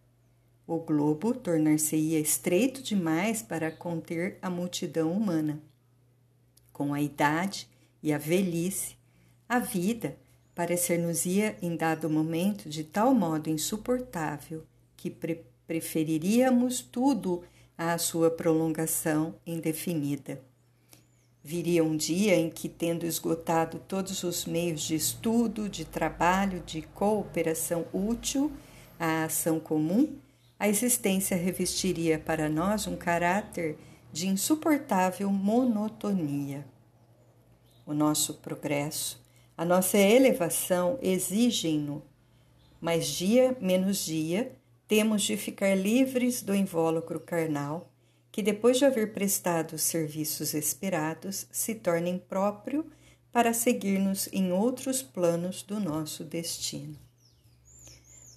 O 0.66 0.78
globo 0.78 1.34
tornar-se-ia 1.34 2.20
estreito 2.20 2.80
demais 2.82 3.42
para 3.42 3.72
conter 3.72 4.38
a 4.40 4.48
multidão 4.48 5.10
humana. 5.10 5.60
Com 6.72 6.94
a 6.94 7.00
idade 7.00 7.68
e 8.00 8.12
a 8.12 8.18
velhice, 8.18 8.99
a 9.50 9.58
vida 9.58 10.16
parecer-nos-ia 10.54 11.56
em 11.60 11.74
dado 11.74 12.08
momento 12.08 12.68
de 12.68 12.84
tal 12.84 13.12
modo 13.12 13.50
insuportável 13.50 14.64
que 14.96 15.10
pre 15.10 15.44
preferiríamos 15.66 16.80
tudo 16.80 17.42
à 17.78 17.96
sua 17.96 18.28
prolongação 18.28 19.36
indefinida. 19.46 20.40
Viria 21.44 21.84
um 21.84 21.96
dia 21.96 22.34
em 22.34 22.50
que, 22.50 22.68
tendo 22.68 23.06
esgotado 23.06 23.78
todos 23.78 24.24
os 24.24 24.44
meios 24.44 24.82
de 24.82 24.96
estudo, 24.96 25.68
de 25.68 25.84
trabalho, 25.84 26.60
de 26.66 26.82
cooperação 26.82 27.86
útil 27.92 28.52
à 28.98 29.24
ação 29.24 29.60
comum, 29.60 30.16
a 30.58 30.68
existência 30.68 31.36
revestiria 31.36 32.18
para 32.18 32.48
nós 32.48 32.88
um 32.88 32.96
caráter 32.96 33.78
de 34.12 34.26
insuportável 34.26 35.30
monotonia. 35.30 36.66
O 37.86 37.94
nosso 37.94 38.34
progresso 38.34 39.20
a 39.60 39.64
nossa 39.66 39.98
elevação 39.98 40.98
exigem-no 41.02 42.02
mas 42.80 43.06
dia 43.08 43.54
menos 43.60 43.98
dia 43.98 44.56
temos 44.88 45.20
de 45.20 45.36
ficar 45.36 45.76
livres 45.76 46.40
do 46.40 46.54
invólucro 46.54 47.20
carnal, 47.20 47.92
que 48.32 48.42
depois 48.42 48.78
de 48.78 48.86
haver 48.86 49.12
prestado 49.12 49.74
os 49.74 49.82
serviços 49.82 50.54
esperados, 50.54 51.46
se 51.52 51.74
torna 51.74 52.08
impróprio 52.08 52.86
para 53.30 53.52
seguir-nos 53.52 54.30
em 54.32 54.50
outros 54.50 55.02
planos 55.02 55.62
do 55.62 55.78
nosso 55.78 56.24
destino. 56.24 56.96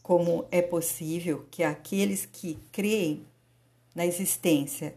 Como 0.02 0.46
é 0.52 0.62
possível 0.62 1.46
que 1.50 1.64
aqueles 1.64 2.26
que 2.26 2.60
creem 2.70 3.26
na 3.96 4.06
existência 4.06 4.94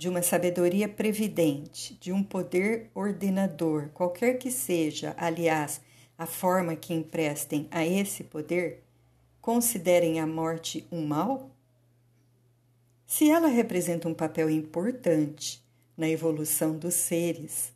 de 0.00 0.08
uma 0.08 0.22
sabedoria 0.22 0.88
previdente, 0.88 1.94
de 2.00 2.10
um 2.10 2.22
poder 2.22 2.90
ordenador, 2.94 3.90
qualquer 3.92 4.38
que 4.38 4.50
seja, 4.50 5.14
aliás, 5.14 5.82
a 6.16 6.24
forma 6.24 6.74
que 6.74 6.94
emprestem 6.94 7.68
a 7.70 7.84
esse 7.84 8.24
poder, 8.24 8.82
considerem 9.42 10.18
a 10.18 10.26
morte 10.26 10.86
um 10.90 11.06
mal? 11.06 11.50
Se 13.06 13.28
ela 13.28 13.48
representa 13.48 14.08
um 14.08 14.14
papel 14.14 14.48
importante 14.48 15.62
na 15.94 16.08
evolução 16.08 16.78
dos 16.78 16.94
seres, 16.94 17.70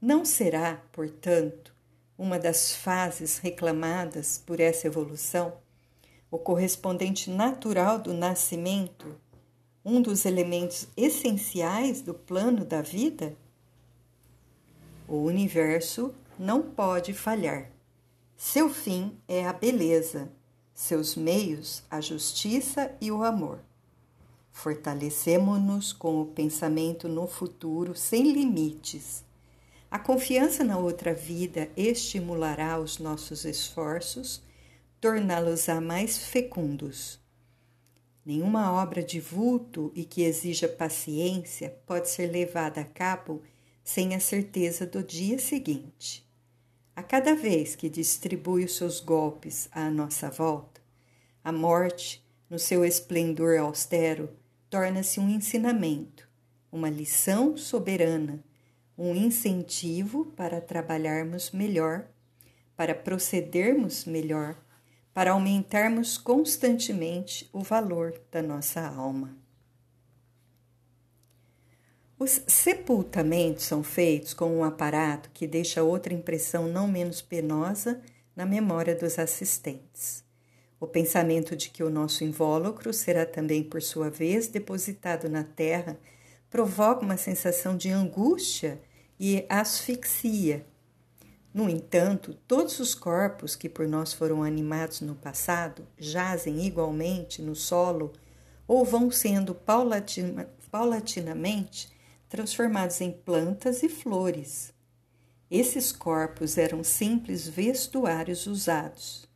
não 0.00 0.24
será, 0.24 0.80
portanto, 0.92 1.74
uma 2.16 2.38
das 2.38 2.72
fases 2.72 3.38
reclamadas 3.38 4.40
por 4.46 4.60
essa 4.60 4.86
evolução, 4.86 5.52
o 6.30 6.38
correspondente 6.38 7.30
natural 7.30 7.98
do 7.98 8.14
nascimento, 8.14 9.18
um 9.84 10.00
dos 10.00 10.24
elementos 10.24 10.88
essenciais 10.96 12.00
do 12.00 12.14
plano 12.14 12.64
da 12.64 12.80
vida? 12.80 13.36
O 15.06 15.16
universo 15.18 16.14
não 16.38 16.62
pode 16.62 17.12
falhar. 17.12 17.70
Seu 18.36 18.70
fim 18.70 19.16
é 19.28 19.46
a 19.46 19.52
beleza, 19.52 20.32
seus 20.72 21.14
meios 21.14 21.82
a 21.90 22.00
justiça 22.00 22.90
e 23.00 23.12
o 23.12 23.22
amor. 23.22 23.60
Fortalecemo-nos 24.50 25.92
com 25.92 26.22
o 26.22 26.26
pensamento 26.26 27.08
no 27.08 27.26
futuro 27.26 27.94
sem 27.94 28.32
limites. 28.32 29.22
A 29.90 29.98
confiança 29.98 30.64
na 30.64 30.78
outra 30.78 31.12
vida 31.12 31.68
estimulará 31.76 32.80
os 32.80 32.98
nossos 32.98 33.44
esforços, 33.44 34.42
torná-los-á 35.00 35.80
mais 35.80 36.18
fecundos. 36.18 37.23
Nenhuma 38.24 38.72
obra 38.72 39.02
de 39.02 39.20
vulto 39.20 39.92
e 39.94 40.04
que 40.04 40.22
exija 40.22 40.66
paciência 40.66 41.76
pode 41.86 42.08
ser 42.08 42.30
levada 42.30 42.80
a 42.80 42.84
cabo 42.84 43.42
sem 43.82 44.14
a 44.14 44.20
certeza 44.20 44.86
do 44.86 45.02
dia 45.02 45.38
seguinte. 45.38 46.26
A 46.96 47.02
cada 47.02 47.34
vez 47.34 47.76
que 47.76 47.90
distribui 47.90 48.64
os 48.64 48.76
seus 48.76 48.98
golpes 48.98 49.68
à 49.72 49.90
nossa 49.90 50.30
volta, 50.30 50.80
a 51.42 51.52
morte, 51.52 52.24
no 52.48 52.58
seu 52.58 52.84
esplendor 52.84 53.58
austero, 53.58 54.30
torna-se 54.70 55.20
um 55.20 55.28
ensinamento, 55.28 56.26
uma 56.72 56.88
lição 56.88 57.56
soberana, 57.56 58.42
um 58.96 59.14
incentivo 59.14 60.26
para 60.36 60.60
trabalharmos 60.60 61.50
melhor, 61.50 62.08
para 62.76 62.94
procedermos 62.94 64.04
melhor, 64.04 64.56
para 65.14 65.30
aumentarmos 65.30 66.18
constantemente 66.18 67.48
o 67.52 67.60
valor 67.60 68.20
da 68.32 68.42
nossa 68.42 68.80
alma. 68.80 69.34
Os 72.18 72.42
sepultamentos 72.48 73.64
são 73.64 73.84
feitos 73.84 74.34
com 74.34 74.58
um 74.58 74.64
aparato 74.64 75.30
que 75.32 75.46
deixa 75.46 75.82
outra 75.82 76.12
impressão 76.12 76.66
não 76.66 76.88
menos 76.88 77.22
penosa 77.22 78.02
na 78.34 78.44
memória 78.44 78.94
dos 78.94 79.18
assistentes. 79.18 80.24
O 80.80 80.86
pensamento 80.86 81.54
de 81.54 81.70
que 81.70 81.82
o 81.82 81.90
nosso 81.90 82.24
invólucro 82.24 82.92
será 82.92 83.24
também, 83.24 83.62
por 83.62 83.80
sua 83.80 84.10
vez, 84.10 84.48
depositado 84.48 85.28
na 85.28 85.44
terra 85.44 85.96
provoca 86.50 87.04
uma 87.04 87.16
sensação 87.16 87.76
de 87.76 87.90
angústia 87.90 88.80
e 89.18 89.44
asfixia. 89.48 90.64
No 91.54 91.70
entanto, 91.70 92.34
todos 92.48 92.80
os 92.80 92.96
corpos 92.96 93.54
que 93.54 93.68
por 93.68 93.86
nós 93.86 94.12
foram 94.12 94.42
animados 94.42 95.00
no 95.00 95.14
passado 95.14 95.86
jazem 95.96 96.66
igualmente 96.66 97.40
no 97.40 97.54
solo 97.54 98.12
ou 98.66 98.84
vão 98.84 99.08
sendo 99.08 99.54
paulatina, 99.54 100.50
paulatinamente 100.68 101.94
transformados 102.28 103.00
em 103.00 103.12
plantas 103.12 103.84
e 103.84 103.88
flores. 103.88 104.74
Esses 105.48 105.92
corpos 105.92 106.58
eram 106.58 106.82
simples 106.82 107.46
vestuários 107.46 108.48
usados. 108.48 109.28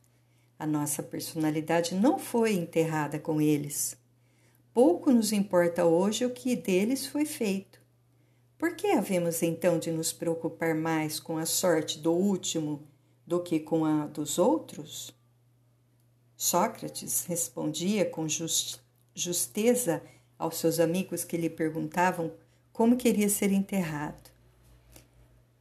A 0.59 0.67
nossa 0.67 1.05
personalidade 1.05 1.95
não 1.95 2.19
foi 2.19 2.55
enterrada 2.55 3.21
com 3.21 3.41
eles. 3.41 3.97
Pouco 4.75 5.13
nos 5.13 5.33
importa 5.33 5.85
hoje 5.85 6.27
o 6.27 6.31
que 6.31 6.57
deles 6.57 7.07
foi 7.07 7.25
feito. 7.25 7.81
Por 8.59 8.75
que 8.75 8.89
havemos 8.89 9.41
então 9.41 9.79
de 9.79 9.93
nos 9.93 10.13
preocupar 10.13 10.75
mais 10.75 11.21
com 11.21 11.39
a 11.39 11.47
sorte 11.47 12.01
do 12.01 12.13
último 12.13 12.83
do 13.25 13.41
que 13.41 13.61
com 13.61 13.85
a 13.85 14.07
dos 14.09 14.37
outros? 14.37 15.15
Sócrates 16.37 17.25
respondia 17.25 18.05
com 18.05 18.29
just, 18.29 18.81
justeza 19.15 20.03
aos 20.37 20.57
seus 20.57 20.81
amigos 20.81 21.23
que 21.23 21.37
lhe 21.37 21.49
perguntavam 21.49 22.33
como 22.73 22.97
queria 22.97 23.29
ser 23.29 23.53
enterrado. 23.53 24.31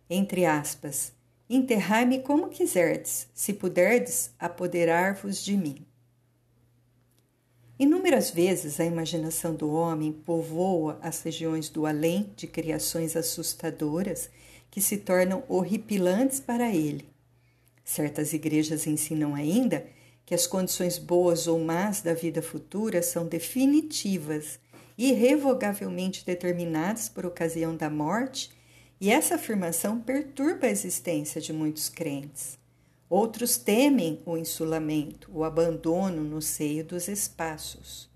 Entre 0.10 0.45
aspas, 0.45 1.13
enterrai-me 1.47 2.23
como 2.23 2.49
quiserdes, 2.49 3.27
se 3.31 3.53
puderdes 3.53 4.33
apoderar-vos 4.39 5.43
de 5.43 5.55
mim. 5.55 5.87
Inúmeras 7.79 8.31
vezes 8.31 8.79
a 8.79 8.85
imaginação 8.85 9.53
do 9.53 9.71
homem 9.71 10.11
povoa 10.11 10.97
as 11.01 11.21
regiões 11.21 11.69
do 11.69 11.85
além 11.85 12.31
de 12.35 12.47
criações 12.47 13.15
assustadoras 13.15 14.29
que 14.71 14.81
se 14.81 14.97
tornam 14.97 15.43
horripilantes 15.47 16.39
para 16.39 16.73
ele. 16.73 17.07
Certas 17.83 18.33
igrejas 18.33 18.87
ensinam 18.87 19.35
ainda 19.35 19.85
que 20.25 20.33
as 20.33 20.47
condições 20.47 20.97
boas 20.97 21.47
ou 21.47 21.59
más 21.59 22.01
da 22.01 22.13
vida 22.13 22.41
futura 22.41 23.01
são 23.01 23.27
definitivas 23.27 24.59
irrevogavelmente 24.97 26.25
determinadas 26.25 27.07
por 27.07 27.25
ocasião 27.25 27.75
da 27.75 27.89
morte, 27.89 28.49
e 28.99 29.11
essa 29.11 29.35
afirmação 29.35 30.01
perturba 30.01 30.65
a 30.65 30.71
existência 30.71 31.39
de 31.39 31.53
muitos 31.53 31.87
crentes. 31.87 32.57
Outros 33.10 33.58
temem 33.58 34.22
o 34.26 34.36
insulamento, 34.36 35.32
o 35.34 35.43
abandono 35.46 36.24
no 36.24 36.41
seio 36.41 36.84
dos 36.84 37.08
espaços. 37.08 38.10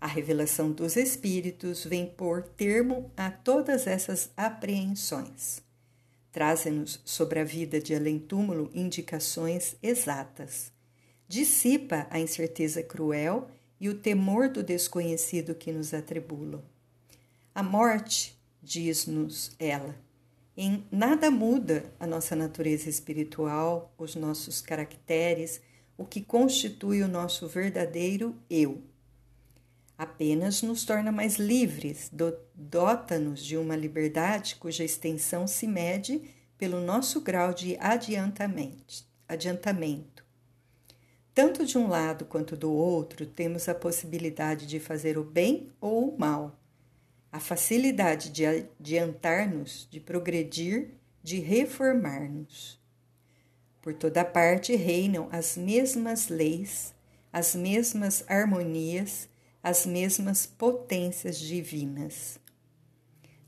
A 0.00 0.06
revelação 0.06 0.72
dos 0.72 0.96
Espíritos 0.96 1.84
vem 1.84 2.06
pôr 2.06 2.42
termo 2.42 3.12
a 3.16 3.30
todas 3.30 3.86
essas 3.86 4.30
apreensões. 4.36 5.62
Trazem-nos 6.32 7.00
sobre 7.04 7.38
a 7.38 7.44
vida 7.44 7.78
de 7.78 7.94
além-túmulo 7.94 8.70
indicações 8.74 9.76
exatas. 9.82 10.72
Dissipa 11.28 12.06
a 12.08 12.18
incerteza 12.18 12.82
cruel 12.82 13.50
e 13.78 13.90
o 13.90 13.94
temor 13.94 14.48
do 14.48 14.62
desconhecido 14.62 15.54
que 15.54 15.70
nos 15.70 15.92
atribulam. 15.92 16.62
A 17.54 17.62
morte, 17.62 18.36
diz-nos 18.62 19.52
ela, 19.58 19.94
em 20.56 20.84
nada 20.90 21.30
muda 21.30 21.84
a 21.98 22.06
nossa 22.06 22.36
natureza 22.36 22.88
espiritual, 22.88 23.94
os 23.96 24.14
nossos 24.14 24.60
caracteres, 24.60 25.60
o 25.96 26.04
que 26.04 26.20
constitui 26.20 27.02
o 27.02 27.08
nosso 27.08 27.48
verdadeiro 27.48 28.36
eu. 28.50 28.82
Apenas 29.96 30.62
nos 30.62 30.84
torna 30.84 31.12
mais 31.12 31.36
livres, 31.36 32.10
dota-nos 32.54 33.44
de 33.44 33.56
uma 33.56 33.76
liberdade 33.76 34.56
cuja 34.56 34.84
extensão 34.84 35.46
se 35.46 35.66
mede 35.66 36.22
pelo 36.58 36.80
nosso 36.80 37.20
grau 37.20 37.54
de 37.54 37.76
adiantamento. 37.78 39.04
Tanto 41.34 41.64
de 41.64 41.78
um 41.78 41.88
lado 41.88 42.24
quanto 42.26 42.56
do 42.56 42.70
outro, 42.70 43.24
temos 43.24 43.68
a 43.68 43.74
possibilidade 43.74 44.66
de 44.66 44.78
fazer 44.78 45.16
o 45.16 45.24
bem 45.24 45.70
ou 45.80 46.10
o 46.10 46.18
mal, 46.18 46.61
a 47.32 47.40
facilidade 47.40 48.28
de 48.28 48.44
adiantar-nos, 48.44 49.88
de 49.90 49.98
progredir, 49.98 50.90
de 51.22 51.40
reformar-nos. 51.40 52.78
Por 53.80 53.94
toda 53.94 54.22
parte 54.22 54.76
reinam 54.76 55.28
as 55.32 55.56
mesmas 55.56 56.28
leis, 56.28 56.94
as 57.32 57.54
mesmas 57.54 58.22
harmonias, 58.28 59.30
as 59.62 59.86
mesmas 59.86 60.44
potências 60.44 61.38
divinas. 61.38 62.38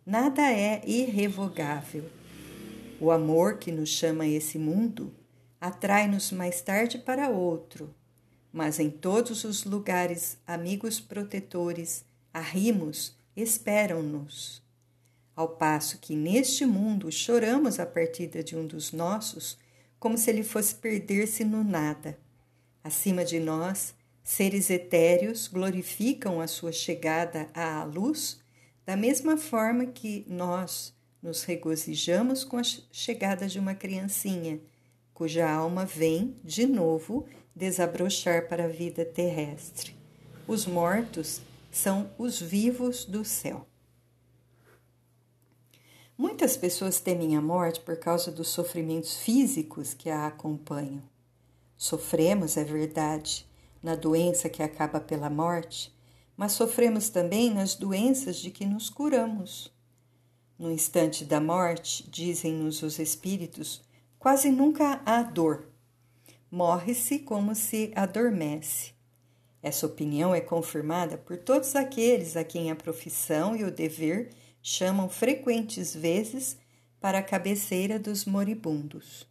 Nada 0.07 0.51
é 0.51 0.83
irrevogável. 0.87 2.09
O 2.99 3.11
amor 3.11 3.59
que 3.59 3.71
nos 3.71 3.91
chama 3.91 4.25
a 4.25 4.29
esse 4.29 4.59
mundo 4.59 5.15
atrai-nos 5.61 6.33
mais 6.33 6.63
tarde 6.63 6.99
para 6.99 7.29
outro, 7.29 7.95
mas 8.51 8.79
em 8.79 8.89
todos 8.89 9.45
os 9.45 9.65
lugares, 9.65 10.39
amigos 10.47 11.01
protetores, 11.01 12.05
arrimos, 12.33 13.17
esperam-nos. 13.37 14.63
Ao 15.35 15.49
passo 15.49 15.99
que 15.99 16.15
neste 16.15 16.65
mundo 16.65 17.11
choramos 17.11 17.81
a 17.81 17.87
partida 17.87 18.43
de 18.43 18.57
um 18.57 18.67
dos 18.67 18.93
nossos, 18.93 19.59
como 19.99 20.17
se 20.17 20.31
ele 20.31 20.43
fosse 20.43 20.75
perder-se 20.75 21.45
no 21.45 21.65
nada. 21.65 22.19
Acima 22.83 23.25
de 23.25 23.41
nós, 23.41 23.95
seres 24.23 24.71
etéreos 24.71 25.49
glorificam 25.49 26.41
a 26.41 26.47
sua 26.47 26.71
chegada 26.71 27.49
à 27.55 27.83
luz 27.85 28.41
da 28.87 28.97
mesma 28.97 29.37
forma 29.37 29.87
que 29.87 30.25
nós 30.29 30.95
nos 31.23 31.43
regozijamos 31.45 32.45
com 32.45 32.59
a 32.59 32.63
chegada 32.63 33.47
de 33.49 33.59
uma 33.59 33.75
criancinha, 33.75 34.61
cuja 35.15 35.51
alma 35.51 35.87
vem, 35.87 36.37
de 36.45 36.67
novo, 36.67 37.27
desabrochar 37.57 38.47
para 38.47 38.65
a 38.65 38.69
vida 38.69 39.05
terrestre. 39.05 39.97
Os 40.47 40.67
mortos 40.67 41.41
são 41.77 42.11
os 42.17 42.41
vivos 42.41 43.05
do 43.05 43.25
céu. 43.25 43.67
Muitas 46.17 46.57
pessoas 46.57 47.01
temem 47.01 47.37
a 47.37 47.41
morte 47.41 47.81
por 47.81 47.97
causa 47.97 48.31
dos 48.31 48.49
sofrimentos 48.49 49.17
físicos 49.17 49.93
que 49.93 50.09
a 50.09 50.29
acompanham. 50.29 51.03
Sofremos, 51.77 52.57
é 52.57 52.63
verdade, 52.63 53.45
na 53.83 53.97
doença 53.97 54.49
que 54.49 54.63
acaba 54.63 55.01
pela 55.01 55.29
morte, 55.29 55.93
mas 56.37 56.53
sofremos 56.53 57.09
também 57.09 57.53
nas 57.53 57.75
doenças 57.75 58.37
de 58.37 58.53
que 58.53 58.65
nos 58.65 58.89
curamos. 58.89 59.75
No 60.57 60.71
instante 60.71 61.25
da 61.25 61.41
morte, 61.41 62.09
dizem-nos 62.09 62.83
os 62.85 63.01
espíritos, 63.01 63.83
quase 64.17 64.51
nunca 64.51 65.03
há 65.05 65.23
dor. 65.23 65.67
Morre-se 66.49 67.19
como 67.19 67.57
se 67.57 67.93
adormece. 67.97 68.94
Essa 69.65 69.87
opinião 69.87 70.35
é 70.35 70.43
confirmada 70.43 71.17
por 71.17 71.39
todos 71.39 71.75
aqueles 71.75 72.37
a 72.37 72.45
quem 72.45 72.71
a 72.71 72.77
profissão 72.77 73.57
e 73.57 73.65
o 73.65 73.71
dever 73.71 74.29
chamam 74.63 75.09
frequentes 75.09 75.97
vezes 75.97 76.59
para 77.01 77.21
a 77.21 77.23
cabeceira 77.23 77.99
dos 77.99 78.27
moribundos. 78.27 79.27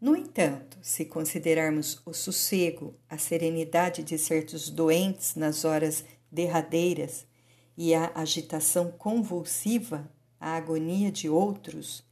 No 0.00 0.16
entanto, 0.16 0.78
se 0.80 1.04
considerarmos 1.04 2.00
o 2.06 2.14
sossego, 2.14 2.94
a 3.10 3.18
serenidade 3.18 4.02
de 4.02 4.16
certos 4.16 4.70
doentes 4.70 5.34
nas 5.34 5.66
horas 5.66 6.02
derradeiras 6.32 7.26
e 7.76 7.94
a 7.94 8.10
agitação 8.14 8.90
convulsiva, 8.90 10.10
a 10.40 10.56
agonia 10.56 11.12
de 11.12 11.28
outros, 11.28 12.02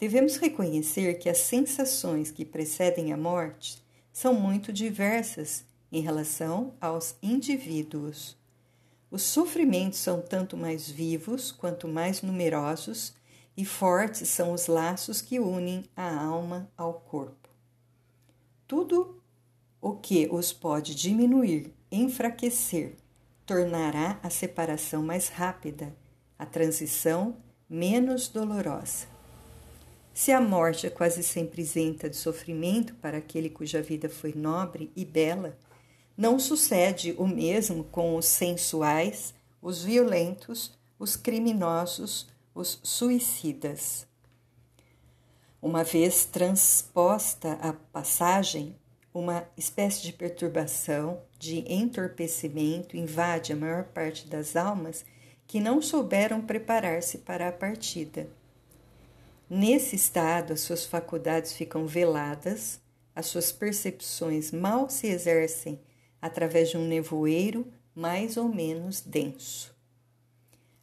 devemos 0.00 0.34
reconhecer 0.36 1.14
que 1.20 1.28
as 1.28 1.38
sensações 1.38 2.32
que 2.32 2.44
precedem 2.44 3.12
a 3.12 3.16
morte 3.16 3.80
são 4.12 4.34
muito 4.34 4.72
diversas 4.72 5.64
em 5.96 6.00
relação 6.00 6.74
aos 6.78 7.16
indivíduos. 7.22 8.36
Os 9.10 9.22
sofrimentos 9.22 9.98
são 9.98 10.20
tanto 10.20 10.54
mais 10.54 10.90
vivos 10.90 11.50
quanto 11.50 11.88
mais 11.88 12.20
numerosos, 12.20 13.14
e 13.56 13.64
fortes 13.64 14.28
são 14.28 14.52
os 14.52 14.66
laços 14.66 15.22
que 15.22 15.40
unem 15.40 15.84
a 15.96 16.22
alma 16.22 16.70
ao 16.76 16.92
corpo. 16.92 17.48
Tudo 18.68 19.22
o 19.80 19.94
que 19.94 20.28
os 20.30 20.52
pode 20.52 20.94
diminuir, 20.94 21.72
enfraquecer, 21.90 22.96
tornará 23.46 24.20
a 24.22 24.28
separação 24.28 25.02
mais 25.02 25.28
rápida, 25.28 25.96
a 26.38 26.44
transição 26.44 27.38
menos 27.70 28.28
dolorosa. 28.28 29.06
Se 30.12 30.30
a 30.30 30.42
morte 30.42 30.86
é 30.86 30.90
quase 30.90 31.22
sempre 31.22 31.62
isenta 31.62 32.10
de 32.10 32.16
sofrimento 32.16 32.94
para 32.96 33.16
aquele 33.16 33.48
cuja 33.48 33.80
vida 33.80 34.10
foi 34.10 34.34
nobre 34.34 34.92
e 34.94 35.02
bela, 35.02 35.56
não 36.16 36.38
sucede 36.38 37.14
o 37.18 37.26
mesmo 37.26 37.84
com 37.84 38.16
os 38.16 38.26
sensuais, 38.26 39.34
os 39.60 39.84
violentos, 39.84 40.72
os 40.98 41.14
criminosos, 41.14 42.26
os 42.54 42.80
suicidas. 42.82 44.06
Uma 45.60 45.84
vez 45.84 46.24
transposta 46.24 47.52
a 47.60 47.72
passagem, 47.72 48.74
uma 49.12 49.46
espécie 49.56 50.02
de 50.02 50.12
perturbação, 50.12 51.20
de 51.38 51.64
entorpecimento 51.70 52.96
invade 52.96 53.52
a 53.52 53.56
maior 53.56 53.84
parte 53.84 54.26
das 54.26 54.56
almas 54.56 55.04
que 55.46 55.60
não 55.60 55.82
souberam 55.82 56.40
preparar-se 56.40 57.18
para 57.18 57.48
a 57.48 57.52
partida. 57.52 58.28
Nesse 59.48 59.96
estado, 59.96 60.52
as 60.52 60.60
suas 60.60 60.84
faculdades 60.84 61.52
ficam 61.52 61.86
veladas, 61.86 62.80
as 63.14 63.26
suas 63.26 63.52
percepções 63.52 64.50
mal 64.50 64.90
se 64.90 65.06
exercem 65.06 65.78
através 66.20 66.70
de 66.70 66.76
um 66.76 66.86
nevoeiro 66.86 67.66
mais 67.94 68.36
ou 68.36 68.48
menos 68.48 69.00
denso. 69.00 69.74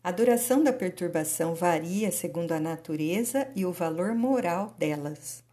A 0.03 0.11
duração 0.11 0.63
da 0.63 0.73
perturbação 0.73 1.55
varia 1.55 2.11
segundo 2.11 2.51
a 2.51 2.59
natureza 2.59 3.49
e 3.55 3.65
o 3.65 3.71
valor 3.71 4.13
moral 4.13 4.75
delas. 4.77 5.43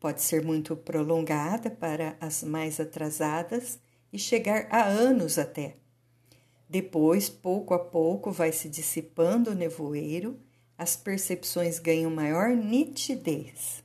Pode 0.00 0.22
ser 0.22 0.44
muito 0.44 0.74
prolongada 0.76 1.70
para 1.70 2.16
as 2.20 2.42
mais 2.42 2.80
atrasadas 2.80 3.78
e 4.12 4.18
chegar 4.18 4.66
a 4.70 4.84
anos 4.84 5.38
até. 5.38 5.76
Depois, 6.68 7.28
pouco 7.28 7.74
a 7.74 7.78
pouco, 7.78 8.32
vai 8.32 8.50
se 8.50 8.68
dissipando 8.68 9.50
o 9.50 9.54
nevoeiro, 9.54 10.36
as 10.76 10.96
percepções 10.96 11.78
ganham 11.78 12.10
maior 12.10 12.50
nitidez. 12.50 13.84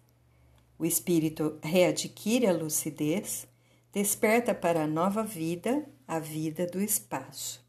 O 0.80 0.86
espírito 0.86 1.60
readquire 1.62 2.48
a 2.48 2.54
lucidez 2.54 3.48
desperta 3.94 4.54
para 4.56 4.84
a 4.84 4.88
nova 4.88 5.24
vida, 5.24 5.86
a 6.08 6.18
vida 6.18 6.66
do 6.66 6.82
espaço. 6.82 7.62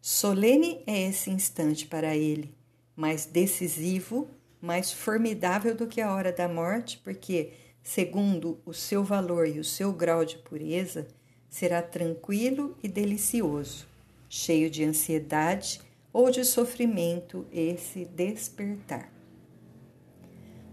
Solene 0.00 0.82
é 0.86 1.08
esse 1.08 1.30
instante 1.30 1.86
para 1.86 2.16
ele, 2.16 2.54
mais 2.94 3.26
decisivo, 3.26 4.28
mais 4.60 4.92
formidável 4.92 5.74
do 5.74 5.86
que 5.86 6.00
a 6.00 6.12
hora 6.12 6.32
da 6.32 6.48
morte, 6.48 7.00
porque, 7.02 7.52
segundo 7.82 8.60
o 8.64 8.72
seu 8.72 9.02
valor 9.02 9.48
e 9.48 9.58
o 9.58 9.64
seu 9.64 9.92
grau 9.92 10.24
de 10.24 10.38
pureza, 10.38 11.08
será 11.48 11.82
tranquilo 11.82 12.76
e 12.82 12.88
delicioso, 12.88 13.86
cheio 14.28 14.70
de 14.70 14.84
ansiedade 14.84 15.80
ou 16.12 16.30
de 16.30 16.44
sofrimento 16.44 17.46
esse 17.52 18.04
despertar. 18.04 19.12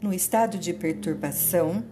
No 0.01 0.13
estado 0.13 0.58
de 0.58 0.73
perturbação, 0.73 1.84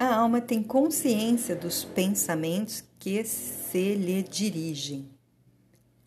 a 0.00 0.14
alma 0.14 0.40
tem 0.40 0.62
consciência 0.62 1.54
dos 1.54 1.84
pensamentos 1.84 2.82
que 2.98 3.22
se 3.22 3.94
lhe 3.96 4.22
dirigem. 4.22 5.10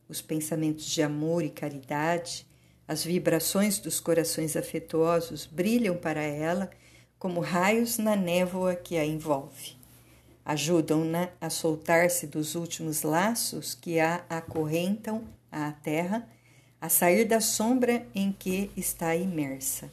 Os 0.10 0.20
pensamentos 0.20 0.86
de 0.86 1.04
amor 1.04 1.44
e 1.44 1.52
caridade, 1.52 2.48
as 2.88 3.04
vibrações 3.04 3.78
dos 3.78 4.00
corações 4.00 4.56
afetuosos 4.56 5.46
brilham 5.46 5.96
para 5.96 6.24
ela 6.24 6.72
como 7.20 7.40
raios 7.40 8.00
na 8.00 8.16
névoa 8.16 8.76
que 8.76 8.98
a 8.98 9.06
envolve. 9.06 9.78
Ajudam-na 10.44 11.30
a 11.40 11.52
soltar-se 11.52 12.26
dos 12.26 12.56
últimos 12.56 13.04
laços 13.04 13.76
que 13.76 14.00
a 14.00 14.26
acorrentam 14.28 15.24
à 15.52 15.72
terra, 15.72 16.28
a 16.82 16.90
sair 16.90 17.26
da 17.26 17.40
sombra 17.40 18.08
em 18.16 18.32
que 18.32 18.72
está 18.76 19.16
imersa. 19.16 19.92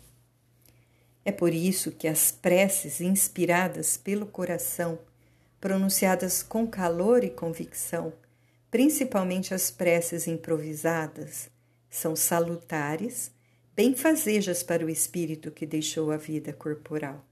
É 1.24 1.30
por 1.30 1.52
isso 1.52 1.92
que 1.92 2.08
as 2.08 2.32
preces 2.32 3.00
inspiradas 3.00 3.96
pelo 3.96 4.26
coração, 4.26 4.98
pronunciadas 5.60 6.42
com 6.42 6.66
calor 6.66 7.22
e 7.22 7.30
convicção, 7.30 8.12
principalmente 8.70 9.52
as 9.52 9.70
preces 9.70 10.26
improvisadas, 10.26 11.50
são 11.90 12.16
salutares, 12.16 13.30
benfazejas 13.76 14.62
para 14.62 14.84
o 14.84 14.88
espírito 14.88 15.50
que 15.50 15.66
deixou 15.66 16.10
a 16.10 16.16
vida 16.16 16.52
corporal. 16.52 17.24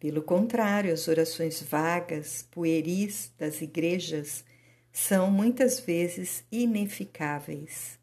Pelo 0.00 0.22
contrário, 0.22 0.92
as 0.92 1.06
orações 1.06 1.62
vagas, 1.62 2.44
pueris 2.50 3.30
das 3.38 3.62
igrejas 3.62 4.44
são 4.92 5.30
muitas 5.30 5.78
vezes 5.78 6.44
ineficáveis 6.50 8.01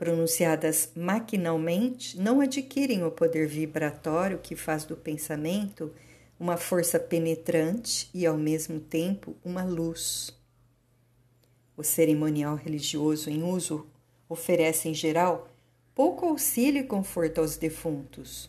pronunciadas 0.00 0.92
maquinalmente, 0.96 2.18
não 2.18 2.40
adquirem 2.40 3.04
o 3.04 3.10
poder 3.10 3.46
vibratório 3.46 4.38
que 4.38 4.56
faz 4.56 4.86
do 4.86 4.96
pensamento 4.96 5.92
uma 6.38 6.56
força 6.56 6.98
penetrante 6.98 8.08
e, 8.14 8.24
ao 8.24 8.38
mesmo 8.38 8.80
tempo, 8.80 9.36
uma 9.44 9.62
luz. 9.62 10.34
O 11.76 11.82
cerimonial 11.84 12.56
religioso 12.56 13.28
em 13.28 13.42
uso 13.42 13.86
oferece, 14.26 14.88
em 14.88 14.94
geral, 14.94 15.50
pouco 15.94 16.24
auxílio 16.24 16.80
e 16.80 16.86
conforto 16.86 17.42
aos 17.42 17.58
defuntos. 17.58 18.48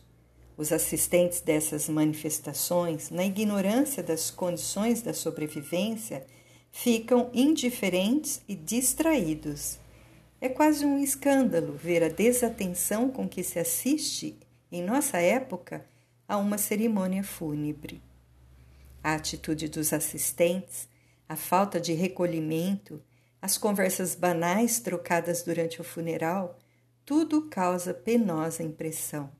Os 0.56 0.72
assistentes 0.72 1.42
dessas 1.42 1.86
manifestações, 1.86 3.10
na 3.10 3.26
ignorância 3.26 4.02
das 4.02 4.30
condições 4.30 5.02
da 5.02 5.12
sobrevivência, 5.12 6.24
ficam 6.70 7.28
indiferentes 7.34 8.40
e 8.48 8.54
distraídos 8.54 9.81
é 10.42 10.48
quase 10.48 10.84
um 10.84 10.98
escândalo 10.98 11.72
ver 11.72 12.02
a 12.02 12.08
desatenção 12.08 13.08
com 13.08 13.28
que 13.28 13.44
se 13.44 13.60
assiste, 13.60 14.36
em 14.72 14.82
nossa 14.82 15.18
época, 15.18 15.86
a 16.26 16.36
uma 16.36 16.58
cerimônia 16.58 17.22
fúnebre. 17.22 18.02
A 19.04 19.14
atitude 19.14 19.68
dos 19.68 19.92
assistentes, 19.92 20.88
a 21.28 21.36
falta 21.36 21.80
de 21.80 21.92
recolhimento, 21.92 23.00
as 23.40 23.56
conversas 23.56 24.16
banais 24.16 24.80
trocadas 24.80 25.44
durante 25.44 25.80
o 25.80 25.84
funeral, 25.84 26.58
tudo 27.04 27.42
causa 27.42 27.94
penosa 27.94 28.64
impressão. 28.64 29.30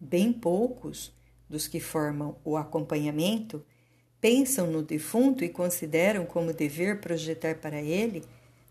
Bem 0.00 0.32
poucos, 0.32 1.14
dos 1.50 1.68
que 1.68 1.80
formam 1.80 2.38
o 2.42 2.56
acompanhamento 2.56 3.62
pensam 4.22 4.70
no 4.70 4.82
defunto 4.82 5.44
e 5.44 5.50
consideram 5.50 6.24
como 6.24 6.54
dever 6.54 6.98
projetar 7.02 7.56
para 7.56 7.82
ele 7.82 8.24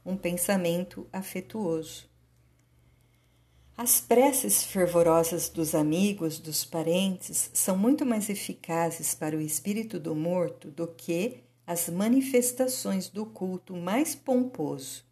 um 0.06 0.18
pensamento 0.18 1.08
afetuoso. 1.12 2.10
As 3.78 4.00
preces 4.00 4.64
fervorosas 4.64 5.50
dos 5.50 5.74
amigos, 5.74 6.38
dos 6.38 6.64
parentes, 6.64 7.50
são 7.54 7.78
muito 7.78 8.06
mais 8.06 8.30
eficazes 8.30 9.16
para 9.16 9.36
o 9.36 9.42
espírito 9.42 10.00
do 10.00 10.14
morto 10.14 10.70
do 10.70 10.88
que 10.88 11.44
as 11.66 11.90
manifestações 11.90 13.10
do 13.10 13.26
culto 13.26 13.76
mais 13.76 14.14
pomposo. 14.14 15.04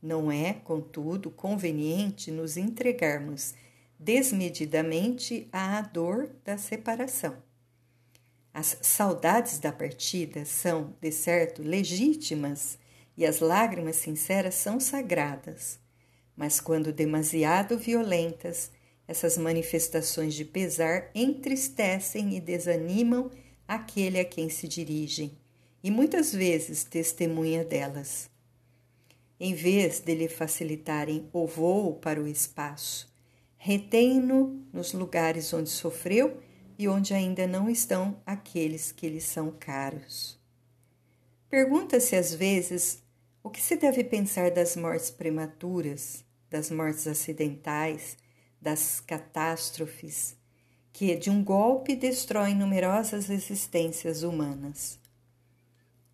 Não 0.00 0.30
é, 0.30 0.52
contudo, 0.52 1.30
conveniente 1.30 2.30
nos 2.30 2.56
entregarmos 2.56 3.54
desmedidamente 3.98 5.48
à 5.52 5.80
dor 5.80 6.30
da 6.44 6.58
separação. 6.58 7.36
As 8.52 8.76
saudades 8.82 9.58
da 9.58 9.72
partida 9.72 10.44
são, 10.44 10.94
de 11.00 11.10
certo, 11.10 11.62
legítimas 11.62 12.78
e 13.16 13.26
as 13.26 13.40
lágrimas 13.40 13.96
sinceras 13.96 14.54
são 14.54 14.80
sagradas, 14.80 15.78
mas 16.36 16.60
quando 16.60 16.92
demasiado 16.92 17.76
violentas, 17.78 18.70
essas 19.06 19.36
manifestações 19.36 20.34
de 20.34 20.44
pesar 20.44 21.10
entristecem 21.14 22.36
e 22.36 22.40
desanimam 22.40 23.30
aquele 23.66 24.18
a 24.18 24.24
quem 24.24 24.48
se 24.48 24.66
dirigem 24.66 25.32
e 25.82 25.90
muitas 25.90 26.32
vezes 26.32 26.84
testemunha 26.84 27.64
delas. 27.64 28.30
Em 29.38 29.54
vez 29.54 29.98
de 29.98 30.14
lhe 30.14 30.28
facilitarem 30.28 31.28
o 31.32 31.46
voo 31.46 31.94
para 31.94 32.20
o 32.20 32.28
espaço, 32.28 33.12
retém-no 33.56 34.64
nos 34.72 34.92
lugares 34.92 35.52
onde 35.52 35.68
sofreu 35.68 36.40
e 36.78 36.88
onde 36.88 37.12
ainda 37.12 37.46
não 37.46 37.68
estão 37.68 38.20
aqueles 38.24 38.92
que 38.92 39.08
lhe 39.08 39.20
são 39.20 39.50
caros. 39.50 40.40
Pergunta-se 41.50 42.16
às 42.16 42.32
vezes 42.32 43.01
o 43.42 43.50
que 43.50 43.60
se 43.60 43.76
deve 43.76 44.04
pensar 44.04 44.50
das 44.50 44.76
mortes 44.76 45.10
prematuras, 45.10 46.24
das 46.48 46.70
mortes 46.70 47.06
acidentais, 47.06 48.16
das 48.60 49.00
catástrofes, 49.00 50.36
que 50.92 51.16
de 51.16 51.30
um 51.30 51.42
golpe 51.42 51.96
destroem 51.96 52.54
numerosas 52.54 53.30
existências 53.30 54.22
humanas. 54.22 55.00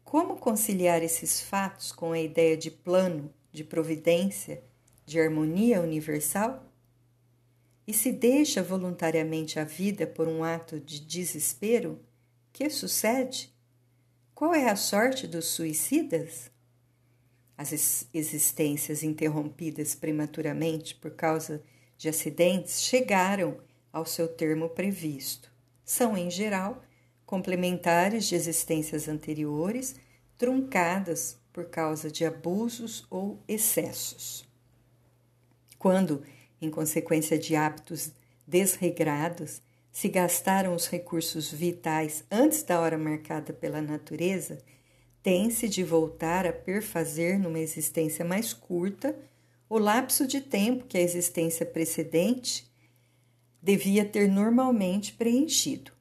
Como 0.02 0.36
conciliar 0.36 1.02
esses 1.02 1.42
fatos 1.42 1.92
com 1.92 2.12
a 2.12 2.18
ideia 2.18 2.56
de 2.56 2.70
plano, 2.70 3.30
de 3.52 3.62
providência, 3.62 4.62
de 5.04 5.20
harmonia 5.20 5.82
universal? 5.82 6.64
E 7.86 7.92
se 7.92 8.12
deixa 8.12 8.62
voluntariamente 8.62 9.58
a 9.58 9.64
vida 9.64 10.06
por 10.06 10.28
um 10.28 10.44
ato 10.44 10.80
de 10.80 11.00
desespero, 11.00 12.00
que 12.52 12.70
sucede? 12.70 13.52
Qual 14.34 14.54
é 14.54 14.70
a 14.70 14.76
sorte 14.76 15.26
dos 15.26 15.46
suicidas? 15.46 16.50
As 17.58 18.06
existências 18.14 19.02
interrompidas 19.02 19.92
prematuramente 19.92 20.94
por 20.94 21.10
causa 21.10 21.60
de 21.96 22.08
acidentes 22.08 22.80
chegaram 22.80 23.58
ao 23.92 24.06
seu 24.06 24.28
termo 24.28 24.68
previsto. 24.68 25.50
São, 25.84 26.16
em 26.16 26.30
geral, 26.30 26.80
complementares 27.26 28.26
de 28.26 28.36
existências 28.36 29.08
anteriores, 29.08 29.96
truncadas 30.38 31.36
por 31.52 31.64
causa 31.64 32.08
de 32.12 32.24
abusos 32.24 33.04
ou 33.10 33.42
excessos. 33.48 34.48
Quando, 35.80 36.22
em 36.62 36.70
consequência 36.70 37.36
de 37.36 37.56
hábitos 37.56 38.12
desregrados, 38.46 39.60
se 39.90 40.08
gastaram 40.08 40.76
os 40.76 40.86
recursos 40.86 41.50
vitais 41.50 42.22
antes 42.30 42.62
da 42.62 42.80
hora 42.80 42.96
marcada 42.96 43.52
pela 43.52 43.82
natureza, 43.82 44.58
tem-se 45.22 45.68
de 45.68 45.82
voltar 45.82 46.46
a 46.46 46.52
perfazer 46.52 47.38
numa 47.38 47.58
existência 47.58 48.24
mais 48.24 48.52
curta 48.52 49.14
o 49.68 49.78
lapso 49.78 50.26
de 50.26 50.40
tempo 50.40 50.86
que 50.86 50.96
a 50.96 51.02
existência 51.02 51.66
precedente 51.66 52.66
devia 53.62 54.04
ter 54.04 54.28
normalmente 54.28 55.12
preenchido. 55.12 55.92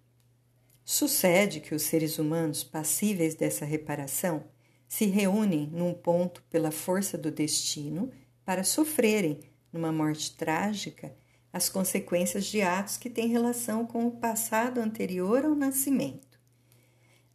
Sucede 0.86 1.60
que 1.60 1.76
os 1.76 1.82
seres 1.82 2.18
humanos 2.18 2.64
passíveis 2.64 3.36
dessa 3.36 3.66
reparação 3.66 4.46
se 4.88 5.06
reúnem 5.06 5.70
num 5.74 5.94
ponto 5.94 6.42
pela 6.50 6.72
força 6.72 7.18
do 7.18 7.30
destino 7.30 8.10
para 8.46 8.64
sofrerem, 8.64 9.40
numa 9.74 9.92
morte 9.92 10.36
trágica, 10.38 11.14
as 11.52 11.68
consequências 11.68 12.46
de 12.46 12.62
atos 12.62 12.96
que 12.96 13.10
têm 13.10 13.28
relação 13.28 13.86
com 13.86 14.08
o 14.08 14.12
passado 14.12 14.80
anterior 14.80 15.44
ao 15.44 15.56
nascimento. 15.56 16.27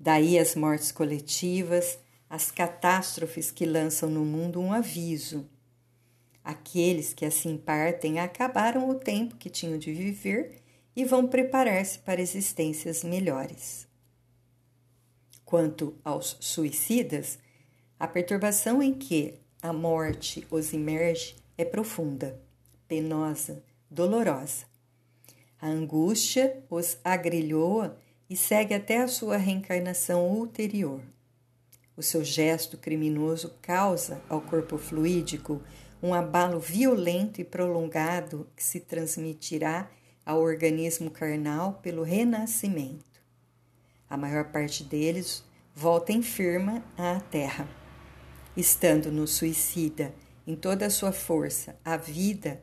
Daí 0.03 0.37
as 0.37 0.57
mortes 0.57 0.91
coletivas, 0.91 1.97
as 2.29 2.51
catástrofes 2.51 3.53
que 3.53 3.65
lançam 3.65 4.11
no 4.11 4.25
mundo 4.25 4.61
um 4.61 4.73
aviso. 4.73 5.49
Aqueles 6.43 7.15
que 7.15 7.25
assim 7.25 7.57
partem 7.57 8.19
acabaram 8.19 8.91
o 8.91 8.97
tempo 8.97 9.37
que 9.37 9.49
tinham 9.49 9.79
de 9.79 9.93
viver 9.93 10.61
e 10.97 11.05
vão 11.05 11.29
preparar-se 11.29 12.01
para 12.01 12.21
existências 12.21 13.05
melhores. 13.05 13.87
Quanto 15.45 15.97
aos 16.03 16.37
suicidas, 16.41 17.39
a 17.97 18.09
perturbação 18.09 18.83
em 18.83 18.93
que 18.93 19.35
a 19.63 19.73
morte 19.73 20.45
os 20.51 20.73
imerge 20.73 21.37
é 21.57 21.65
profunda, 21.65 22.43
penosa, 22.89 23.63
dolorosa. 23.89 24.67
A 25.61 25.69
angústia 25.69 26.61
os 26.69 26.99
agrilhoa 27.05 28.02
e 28.33 28.37
segue 28.37 28.73
até 28.73 29.03
a 29.03 29.09
sua 29.09 29.37
reencarnação 29.37 30.27
ulterior. 30.27 31.03
O 31.95 32.03
seu 32.03 32.25
gesto 32.25 32.79
criminoso 32.79 33.53
causa 33.61 34.23
ao 34.27 34.41
corpo 34.41 34.79
fluídico 34.79 35.61
um 36.03 36.15
abalo 36.15 36.59
violento 36.59 37.43
e 37.43 37.45
prolongado 37.45 38.49
que 38.57 38.65
se 38.65 38.81
transmitirá 38.81 39.91
ao 40.25 40.41
organismo 40.41 41.11
carnal 41.11 41.75
pelo 41.83 42.03
renascimento. 42.03 43.21
A 44.09 44.17
maior 44.17 44.47
parte 44.47 44.83
deles 44.83 45.45
volta 45.75 46.11
enferma 46.11 46.83
à 46.97 47.21
terra. 47.21 47.69
Estando 48.57 49.13
no 49.13 49.27
suicida 49.27 50.15
em 50.47 50.57
toda 50.57 50.87
a 50.87 50.91
sua 50.91 51.13
força 51.13 51.79
a 51.85 51.99
vida, 51.99 52.63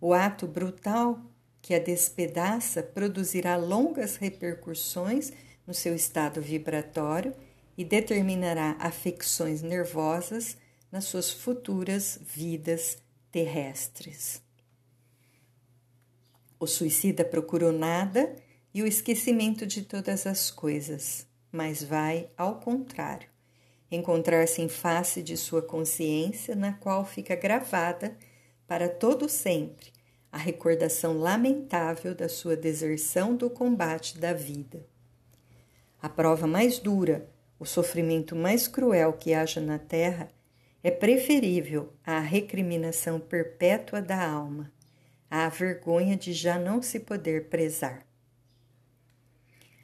o 0.00 0.14
ato 0.14 0.46
brutal 0.46 1.20
que 1.62 1.74
a 1.74 1.78
despedaça 1.78 2.82
produzirá 2.82 3.56
longas 3.56 4.16
repercussões 4.16 5.32
no 5.66 5.74
seu 5.74 5.94
estado 5.94 6.40
vibratório 6.40 7.34
e 7.76 7.84
determinará 7.84 8.76
afecções 8.78 9.62
nervosas 9.62 10.56
nas 10.90 11.04
suas 11.04 11.30
futuras 11.30 12.18
vidas 12.22 12.98
terrestres. 13.30 14.42
O 16.58 16.66
suicida 16.66 17.24
procurou 17.24 17.72
nada 17.72 18.34
e 18.74 18.82
o 18.82 18.86
esquecimento 18.86 19.66
de 19.66 19.82
todas 19.82 20.26
as 20.26 20.50
coisas, 20.50 21.26
mas 21.50 21.82
vai, 21.82 22.28
ao 22.36 22.60
contrário, 22.60 23.28
encontrar-se 23.90 24.60
em 24.60 24.68
face 24.68 25.22
de 25.22 25.36
sua 25.36 25.62
consciência, 25.62 26.54
na 26.54 26.72
qual 26.72 27.04
fica 27.04 27.34
gravada 27.34 28.16
para 28.66 28.88
todo 28.88 29.28
sempre 29.28 29.89
a 30.30 30.38
recordação 30.38 31.18
lamentável 31.18 32.14
da 32.14 32.28
sua 32.28 32.56
deserção 32.56 33.34
do 33.34 33.50
combate 33.50 34.18
da 34.18 34.32
vida. 34.32 34.86
A 36.00 36.08
prova 36.08 36.46
mais 36.46 36.78
dura, 36.78 37.28
o 37.58 37.64
sofrimento 37.64 38.34
mais 38.34 38.68
cruel 38.68 39.12
que 39.12 39.34
haja 39.34 39.60
na 39.60 39.78
terra, 39.78 40.28
é 40.82 40.90
preferível 40.90 41.92
à 42.04 42.20
recriminação 42.20 43.20
perpétua 43.20 44.00
da 44.00 44.24
alma 44.24 44.72
à 45.30 45.48
vergonha 45.48 46.16
de 46.16 46.32
já 46.32 46.58
não 46.58 46.82
se 46.82 46.98
poder 46.98 47.48
prezar. 47.48 48.04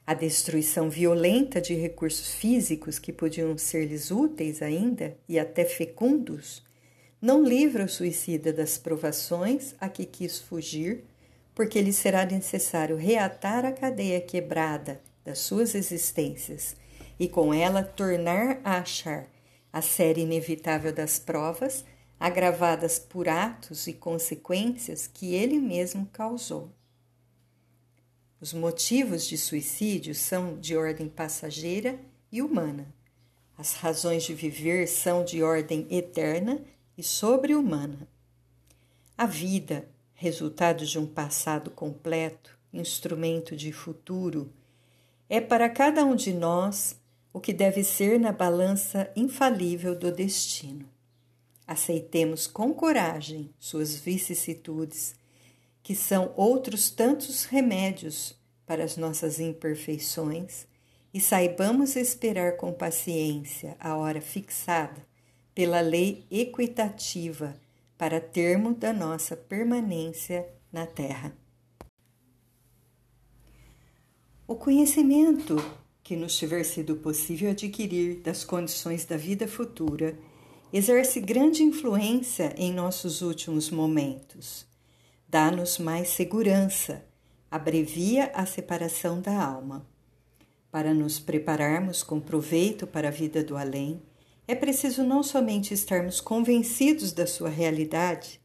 A 0.05 0.13
destruição 0.13 0.91
violenta 0.91 1.61
de 1.61 1.75
recursos 1.75 2.35
físicos 2.35 2.99
que 2.99 3.13
podiam 3.13 3.57
ser-lhes 3.57 4.11
úteis 4.11 4.61
ainda 4.61 5.17
e 5.29 5.39
até 5.39 5.65
fecundos 5.65 6.66
não 7.27 7.43
livra 7.43 7.85
o 7.85 7.89
suicida 7.89 8.53
das 8.53 8.79
provações 8.79 9.75
a 9.81 9.89
que 9.89 10.07
quis 10.07 10.39
fugir, 10.39 11.03
porque 11.57 11.83
lhe 11.83 11.93
será 11.93 12.25
necessário 12.25 12.97
reatar 12.97 13.65
a 13.65 13.73
cadeia 13.73 14.21
quebrada 14.21 15.03
das 15.25 15.41
suas 15.41 15.75
existências 15.75 16.77
e 17.19 17.27
com 17.27 17.53
ela 17.53 17.83
tornar 17.83 18.61
a 18.63 18.79
achar 18.79 19.29
a 19.73 19.83
série 19.83 20.21
inevitável 20.21 20.93
das 20.93 21.19
provas 21.19 21.85
agravadas 22.19 23.01
por 23.01 23.29
atos 23.29 23.89
e 23.89 23.93
consequências 23.93 25.11
que 25.13 25.35
ele 25.35 25.59
mesmo 25.59 26.07
causou. 26.13 26.71
Os 28.41 28.53
motivos 28.53 29.27
de 29.27 29.37
suicídio 29.37 30.15
são 30.15 30.61
de 30.61 30.77
ordem 30.77 31.09
passageira 31.09 31.99
e 32.31 32.41
humana. 32.41 32.87
As 33.59 33.73
razões 33.73 34.23
de 34.23 34.33
viver 34.33 34.87
são 34.87 35.25
de 35.25 35.43
ordem 35.43 35.89
eterna 35.91 36.63
e 36.97 37.03
sobre-humana. 37.03 38.09
A 39.17 39.27
vida, 39.27 39.89
resultado 40.15 40.87
de 40.87 40.99
um 40.99 41.07
passado 41.07 41.71
completo, 41.71 42.59
instrumento 42.73 43.55
de 43.57 43.73
futuro 43.73 44.53
é 45.29 45.41
para 45.41 45.69
cada 45.69 46.05
um 46.05 46.15
de 46.15 46.33
nós 46.33 46.99
o 47.33 47.41
que 47.41 47.53
deve 47.53 47.85
ser 47.85 48.19
na 48.19 48.33
balança 48.33 49.11
infalível 49.15 49.95
do 49.95 50.11
destino. 50.11 50.89
Aceitemos 51.67 52.47
com 52.47 52.73
coragem 52.73 53.51
suas 53.59 53.95
vicissitudes, 53.95 55.15
que 55.83 55.95
são 55.95 56.33
outros 56.37 56.91
tantos 56.91 57.45
remédios 57.45 58.39
para 58.65 58.85
as 58.85 58.97
nossas 58.97 59.39
imperfeições, 59.39 60.67
e 61.13 61.21
saibamos 61.21 61.97
esperar 61.97 62.57
com 62.57 62.73
paciência 62.73 63.77
a 63.81 63.97
hora 63.97 64.21
fixada 64.21 65.06
pela 65.57 65.81
lei 65.81 66.27
equitativa 66.31 67.59
para 67.97 68.21
termo 68.21 68.75
da 68.75 68.93
nossa 68.93 69.35
permanência 69.35 70.47
na 70.71 70.85
Terra. 70.85 71.35
O 74.47 74.55
conhecimento 74.55 75.57
que 76.03 76.15
nos 76.15 76.37
tiver 76.37 76.63
sido 76.63 76.97
possível 76.97 77.53
adquirir 77.53 78.17
das 78.17 78.45
condições 78.45 79.07
da 79.07 79.17
vida 79.17 79.49
futura 79.49 80.15
exerce 80.71 81.21
grande 81.21 81.63
influência 81.63 82.55
em 82.59 82.71
nossos 82.71 83.23
últimos 83.23 83.71
momentos. 83.71 84.67
Dá-nos 85.27 85.79
mais 85.79 86.11
segurança, 86.11 87.03
abrevia 87.51 88.31
a 88.35 88.45
separação 88.45 89.23
da 89.23 89.43
alma. 89.43 89.89
Para 90.71 90.93
nos 90.93 91.19
prepararmos 91.19 92.03
com 92.03 92.21
proveito 92.21 92.87
para 92.87 93.09
a 93.09 93.11
vida 93.11 93.43
do 93.43 93.57
além, 93.57 94.03
é 94.49 94.55
preciso 94.55 95.03
não 95.03 95.23
somente 95.23 95.75
estarmos 95.75 96.21
convencidos 96.21 97.13
da 97.13 97.27
sua 97.27 97.49
realidade, 97.49 98.41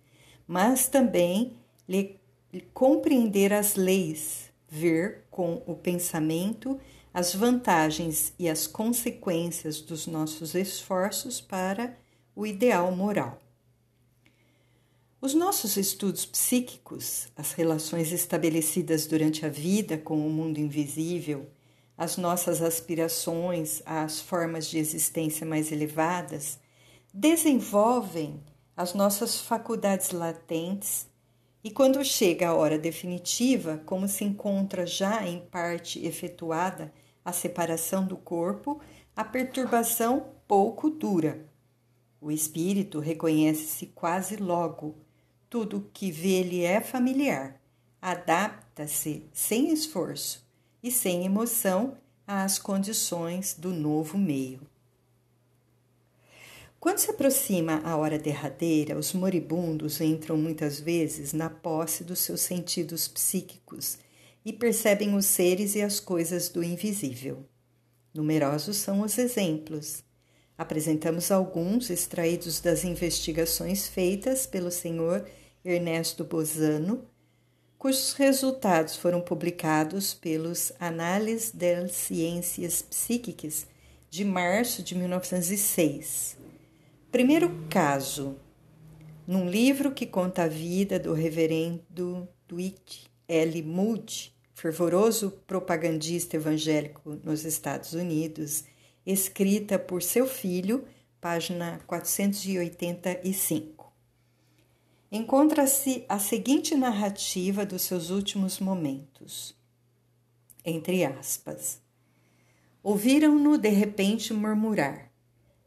mas 0.48 0.88
também 0.88 1.56
lhe 1.88 2.20
compreender 2.74 3.54
as 3.54 3.76
leis, 3.76 4.52
ver 4.68 5.26
com 5.30 5.62
o 5.66 5.76
pensamento 5.76 6.80
as 7.14 7.36
vantagens 7.36 8.34
e 8.40 8.48
as 8.48 8.68
consequências 8.68 9.82
dos 9.82 10.08
nossos 10.08 10.56
esforços 10.56 11.42
para 11.42 11.98
o 12.36 12.48
ideal 12.48 12.92
moral. 12.96 13.42
Os 15.20 15.34
nossos 15.34 15.78
estudos 15.78 16.26
psíquicos, 16.26 17.28
as 17.36 17.52
relações 17.52 18.12
estabelecidas 18.12 19.06
durante 19.06 19.46
a 19.46 19.50
vida 19.50 19.98
com 19.98 20.26
o 20.26 20.30
mundo 20.32 20.58
invisível, 20.58 21.48
as 22.02 22.18
nossas 22.18 22.64
aspirações 22.64 23.84
às 23.86 24.20
formas 24.20 24.66
de 24.66 24.80
existência 24.80 25.46
mais 25.46 25.72
elevadas, 25.72 26.60
desenvolvem 27.14 28.42
as 28.76 28.96
nossas 28.96 29.40
faculdades 29.40 30.10
latentes 30.10 31.08
e 31.64 31.70
quando 31.70 32.04
chega 32.04 32.50
a 32.50 32.56
hora 32.56 32.80
definitiva, 32.80 33.84
como 33.86 34.08
se 34.08 34.24
encontra 34.24 34.84
já 34.84 35.28
em 35.28 35.42
parte 35.42 36.04
efetuada 36.04 36.92
a 37.24 37.32
separação 37.32 38.04
do 38.04 38.18
corpo, 38.18 38.82
a 39.16 39.24
perturbação 39.24 40.26
pouco 40.48 40.90
dura. 40.90 41.46
O 42.20 42.32
espírito 42.32 43.00
reconhece-se 43.00 43.86
quase 43.86 44.38
logo. 44.38 44.96
Tudo 45.48 45.88
que 45.94 46.10
vê 46.10 46.42
lhe 46.42 46.64
é 46.64 46.82
familiar. 46.82 47.62
Adapta-se 48.02 49.24
sem 49.32 49.72
esforço 49.72 50.50
e 50.84 50.92
sem 50.92 51.26
emoção 51.26 51.98
às 52.26 52.58
condições 52.58 53.56
do 53.58 53.72
novo 53.72 54.18
meio. 54.18 54.62
Quando 56.80 56.98
se 56.98 57.12
aproxima 57.12 57.80
a 57.84 57.96
hora 57.96 58.18
derradeira, 58.18 58.98
os 58.98 59.14
moribundos 59.14 60.02
entram 60.02 60.36
muitas 60.36 60.80
vezes 60.80 61.32
na 61.32 61.48
posse 61.48 62.04
dos 62.04 62.20
seus 62.20 62.42
sentidos 62.42 63.08
psíquicos 63.08 64.00
e 64.44 64.52
percebem 64.52 65.16
os 65.16 65.28
seres 65.28 65.76
e 65.76 65.82
as 65.84 66.00
coisas 66.00 66.50
do 66.50 66.64
invisível. 66.64 67.46
Numerosos 68.12 68.78
são 68.78 69.02
os 69.02 69.18
exemplos. 69.20 70.04
Apresentamos 70.58 71.32
alguns 71.32 71.92
extraídos 71.92 72.60
das 72.60 72.84
investigações 72.84 73.88
feitas 73.88 74.48
pelo 74.48 74.72
senhor 74.72 75.28
Ernesto 75.64 76.24
Bozano, 76.24 77.06
cujos 77.82 78.14
resultados 78.14 78.96
foram 78.96 79.20
publicados 79.20 80.14
pelos 80.14 80.72
Análises 80.80 81.50
das 81.52 81.94
Ciências 81.94 82.84
Psíquicas 82.84 83.66
de 84.08 84.24
março 84.24 84.84
de 84.84 84.94
1906. 84.94 86.38
Primeiro 87.12 87.50
caso, 87.72 88.38
num 89.26 89.50
livro 89.50 89.92
que 89.92 90.06
conta 90.06 90.44
a 90.44 90.48
vida 90.48 91.00
do 91.00 91.12
reverendo 91.12 92.30
Dwight 92.48 93.10
L. 93.28 93.64
Moody, 93.64 94.32
fervoroso 94.54 95.32
propagandista 95.48 96.36
evangélico 96.36 97.20
nos 97.24 97.46
Estados 97.46 97.94
Unidos, 97.94 98.64
escrita 99.04 99.80
por 99.80 100.04
seu 100.04 100.28
filho, 100.28 100.86
página 101.20 101.82
485. 101.88 103.81
Encontra-se 105.14 106.06
a 106.08 106.18
seguinte 106.18 106.74
narrativa 106.74 107.66
dos 107.66 107.82
seus 107.82 108.10
últimos 108.10 108.60
momentos. 108.60 109.54
Entre 110.64 111.04
aspas. 111.04 111.82
Ouviram-no 112.82 113.58
de 113.58 113.68
repente 113.68 114.34
murmurar: 114.34 115.12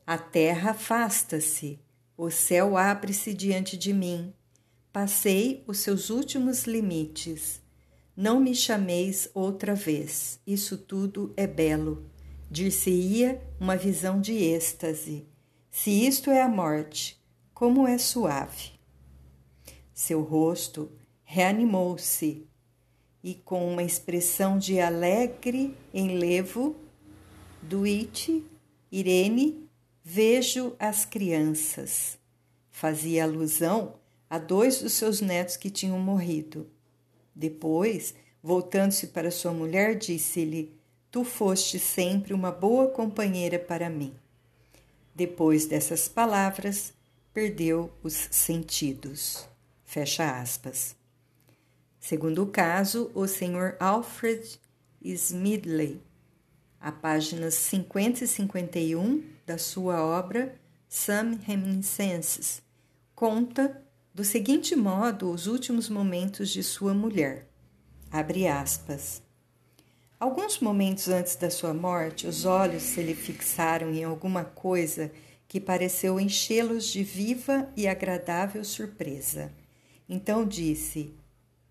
a 0.07 0.17
terra 0.17 0.71
afasta-se, 0.71 1.79
o 2.17 2.31
céu 2.31 2.75
abre-se 2.79 3.35
diante 3.35 3.77
de 3.77 3.93
mim. 3.93 4.33
Passei 4.91 5.63
os 5.67 5.79
seus 5.81 6.09
últimos 6.09 6.65
limites. 6.65 7.61
Não 8.17 8.41
me 8.41 8.55
chameis 8.55 9.29
outra 9.35 9.75
vez, 9.75 10.41
isso 10.47 10.79
tudo 10.79 11.35
é 11.37 11.47
belo. 11.47 12.11
Dir-se-ia 12.51 13.43
uma 13.61 13.77
visão 13.77 14.23
de 14.23 14.33
êxtase. 14.33 15.29
Se 15.71 15.91
isto 15.91 16.31
é 16.31 16.41
a 16.41 16.49
morte, 16.49 17.23
como 17.53 17.87
é 17.87 17.99
suave. 17.99 18.74
Seu 19.95 20.21
rosto 20.21 20.91
reanimou-se 21.23 22.47
e, 23.23 23.35
com 23.35 23.73
uma 23.73 23.83
expressão 23.83 24.59
de 24.59 24.81
alegre 24.81 25.75
enlevo, 25.95 26.77
Duite, 27.63 28.45
Irene 28.93 29.65
Vejo 30.07 30.77
as 30.79 31.07
crianças. 31.07 32.19
Fazia 32.71 33.25
alusão 33.25 33.95
a 34.29 34.39
dois 34.39 34.83
dos 34.83 34.93
seus 34.93 35.23
netos 35.23 35.57
que 35.57 35.71
tinham 35.71 35.99
morrido. 35.99 36.69
Depois, 37.35 38.15
voltando-se 38.43 39.07
para 39.07 39.31
sua 39.31 39.55
mulher, 39.55 39.97
disse-lhe: 39.97 40.79
Tu 41.11 41.25
foste 41.25 41.79
sempre 41.79 42.35
uma 42.35 42.53
boa 42.53 42.89
companheira 42.89 43.59
para 43.59 43.89
mim. 43.89 44.15
Depois 45.15 45.65
dessas 45.65 46.07
palavras, 46.07 46.93
perdeu 47.33 47.91
os 48.03 48.29
sentidos. 48.31 49.49
Fecha 49.95 50.41
aspas. 50.41 50.97
Segundo 52.01 52.43
o 52.43 52.47
caso, 52.49 53.13
o 53.15 53.29
Sr. 53.29 53.77
Alfred 53.79 54.59
Smidley, 55.01 56.03
a 56.81 56.91
páginas 56.91 57.55
50 57.55 58.25
e 58.25 58.27
51 58.27 59.23
da 59.47 59.57
sua 59.57 60.05
obra 60.05 60.59
Some 60.89 61.39
Reminiscences, 61.45 62.61
conta 63.15 63.81
do 64.13 64.25
seguinte 64.25 64.75
modo 64.75 65.31
os 65.31 65.47
últimos 65.47 65.89
momentos 65.89 66.51
de 66.51 66.65
sua 66.65 66.93
mulher. 66.93 67.47
Abre 68.11 68.49
aspas. 68.49 69.23
Alguns 70.19 70.59
momentos 70.59 71.07
antes 71.07 71.37
da 71.37 71.51
sua 71.51 71.73
morte, 71.73 72.27
os 72.27 72.45
olhos 72.45 72.83
se 72.83 73.01
lhe 73.01 73.15
fixaram 73.15 73.93
em 73.93 74.03
alguma 74.03 74.45
coisa 74.45 75.13
que 75.47 75.61
pareceu 75.61 76.19
enchê-los 76.19 76.87
de 76.87 77.05
viva 77.05 77.73
e 77.77 77.87
agradável 77.87 78.65
surpresa. 78.65 79.53
Então 80.09 80.47
disse: 80.47 81.15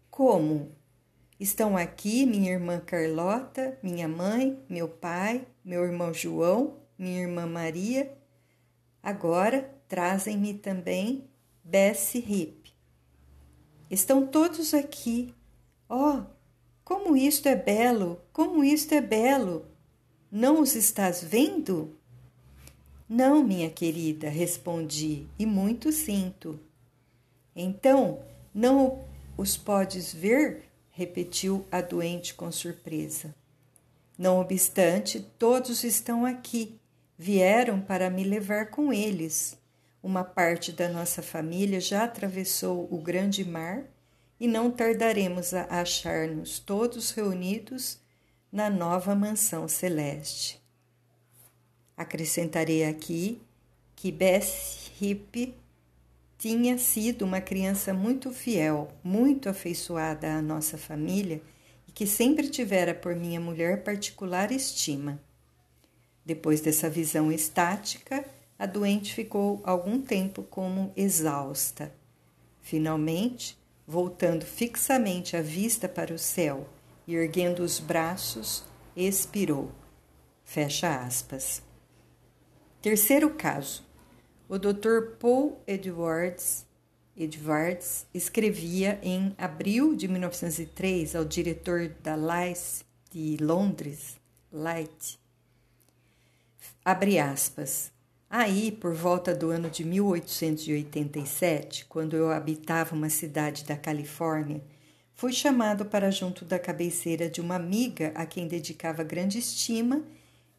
Como? 0.09 0.71
Estão 1.39 1.75
aqui 1.75 2.25
minha 2.25 2.51
irmã 2.51 2.79
Carlota, 2.79 3.77
minha 3.83 4.07
mãe, 4.07 4.59
meu 4.69 4.87
pai, 4.87 5.45
meu 5.63 5.83
irmão 5.83 6.13
João 6.13 6.83
minha 6.97 7.21
irmã 7.21 7.45
Maria. 7.45 8.15
Agora 9.01 9.73
trazem-me 9.87 10.53
também 10.53 11.27
Bessie 11.63 12.21
Hip. 12.21 12.73
Estão 13.89 14.25
todos 14.25 14.73
aqui. 14.73 15.33
Oh, 15.89 16.23
como 16.83 17.15
isto 17.15 17.47
é 17.47 17.55
belo! 17.55 18.21
Como 18.31 18.63
isto 18.63 18.93
é 18.93 19.01
belo! 19.01 19.65
Não 20.31 20.61
os 20.61 20.75
estás 20.75 21.23
vendo? 21.23 21.95
Não, 23.07 23.43
minha 23.43 23.69
querida, 23.69 24.29
respondi, 24.29 25.27
e 25.37 25.45
muito 25.45 25.91
sinto. 25.91 26.59
Então, 27.55 28.23
não 28.53 29.05
os 29.37 29.57
podes 29.57 30.13
ver? 30.13 30.69
repetiu 30.95 31.65
a 31.71 31.81
doente 31.81 32.35
com 32.35 32.51
surpresa. 32.51 33.33
Não 34.15 34.39
obstante, 34.39 35.19
todos 35.39 35.83
estão 35.83 36.23
aqui 36.23 36.79
vieram 37.17 37.79
para 37.79 38.09
me 38.09 38.23
levar 38.23 38.69
com 38.69 38.91
eles. 38.91 39.57
Uma 40.01 40.23
parte 40.23 40.71
da 40.71 40.89
nossa 40.89 41.21
família 41.21 41.79
já 41.79 42.03
atravessou 42.03 42.87
o 42.91 42.97
grande 42.97 43.45
mar 43.45 43.85
e 44.39 44.47
não 44.47 44.69
tardaremos 44.69 45.53
a 45.53 45.63
achar-nos 45.69 46.59
todos 46.59 47.11
reunidos 47.11 47.99
na 48.51 48.69
nova 48.69 49.15
mansão 49.15 49.67
celeste. 49.67 50.61
Acrescentarei 51.95 52.83
aqui 52.83 53.41
que 53.95 54.11
Bess 54.11 54.91
Hip 54.99 55.55
tinha 56.43 56.77
sido 56.77 57.23
uma 57.23 57.39
criança 57.39 57.93
muito 57.93 58.29
fiel, 58.29 58.89
muito 59.01 59.47
afeiçoada 59.47 60.29
à 60.29 60.41
nossa 60.41 60.77
família 60.77 61.41
e 61.87 61.91
que 61.93 62.05
sempre 62.05 62.49
tivera 62.49 62.93
por 62.93 63.15
minha 63.15 63.39
mulher 63.39 63.81
particular 63.81 64.51
estima. 64.51 65.23
Depois 66.25 66.59
dessa 66.59 66.89
visão 66.89 67.31
estática, 67.31 68.25
a 68.59 68.65
doente 68.65 69.13
ficou 69.13 69.61
algum 69.63 70.01
tempo 70.01 70.43
como 70.43 70.91
exausta. 70.97 71.95
Finalmente, 72.59 73.57
voltando 73.87 74.43
fixamente 74.43 75.37
a 75.37 75.41
vista 75.41 75.87
para 75.87 76.13
o 76.13 76.19
céu 76.19 76.67
e 77.07 77.15
erguendo 77.15 77.63
os 77.63 77.79
braços, 77.79 78.65
expirou. 78.97 79.71
Fecha 80.43 81.05
aspas. 81.05 81.63
Terceiro 82.81 83.29
caso. 83.29 83.92
O 84.47 84.59
Dr. 84.59 85.15
Paul 85.19 85.61
Edwards, 85.65 86.65
Edwards 87.15 88.05
escrevia 88.13 88.99
em 89.01 89.33
abril 89.37 89.95
de 89.95 90.07
1903 90.07 91.15
ao 91.15 91.23
diretor 91.23 91.89
da 92.01 92.15
Lice 92.15 92.83
de 93.09 93.37
Londres, 93.39 94.17
Light, 94.51 95.19
abre 96.83 97.19
aspas, 97.19 97.93
Aí, 98.35 98.71
por 98.71 98.95
volta 98.95 99.35
do 99.35 99.51
ano 99.51 99.69
de 99.69 99.85
1887, 99.85 101.85
quando 101.85 102.15
eu 102.15 102.31
habitava 102.31 102.95
uma 102.95 103.07
cidade 103.07 103.63
da 103.63 103.77
Califórnia, 103.77 104.59
fui 105.13 105.31
chamado 105.31 105.85
para 105.85 106.09
junto 106.09 106.43
da 106.43 106.57
cabeceira 106.57 107.29
de 107.29 107.39
uma 107.39 107.53
amiga 107.53 108.11
a 108.15 108.25
quem 108.25 108.47
dedicava 108.47 109.03
grande 109.03 109.37
estima 109.37 110.01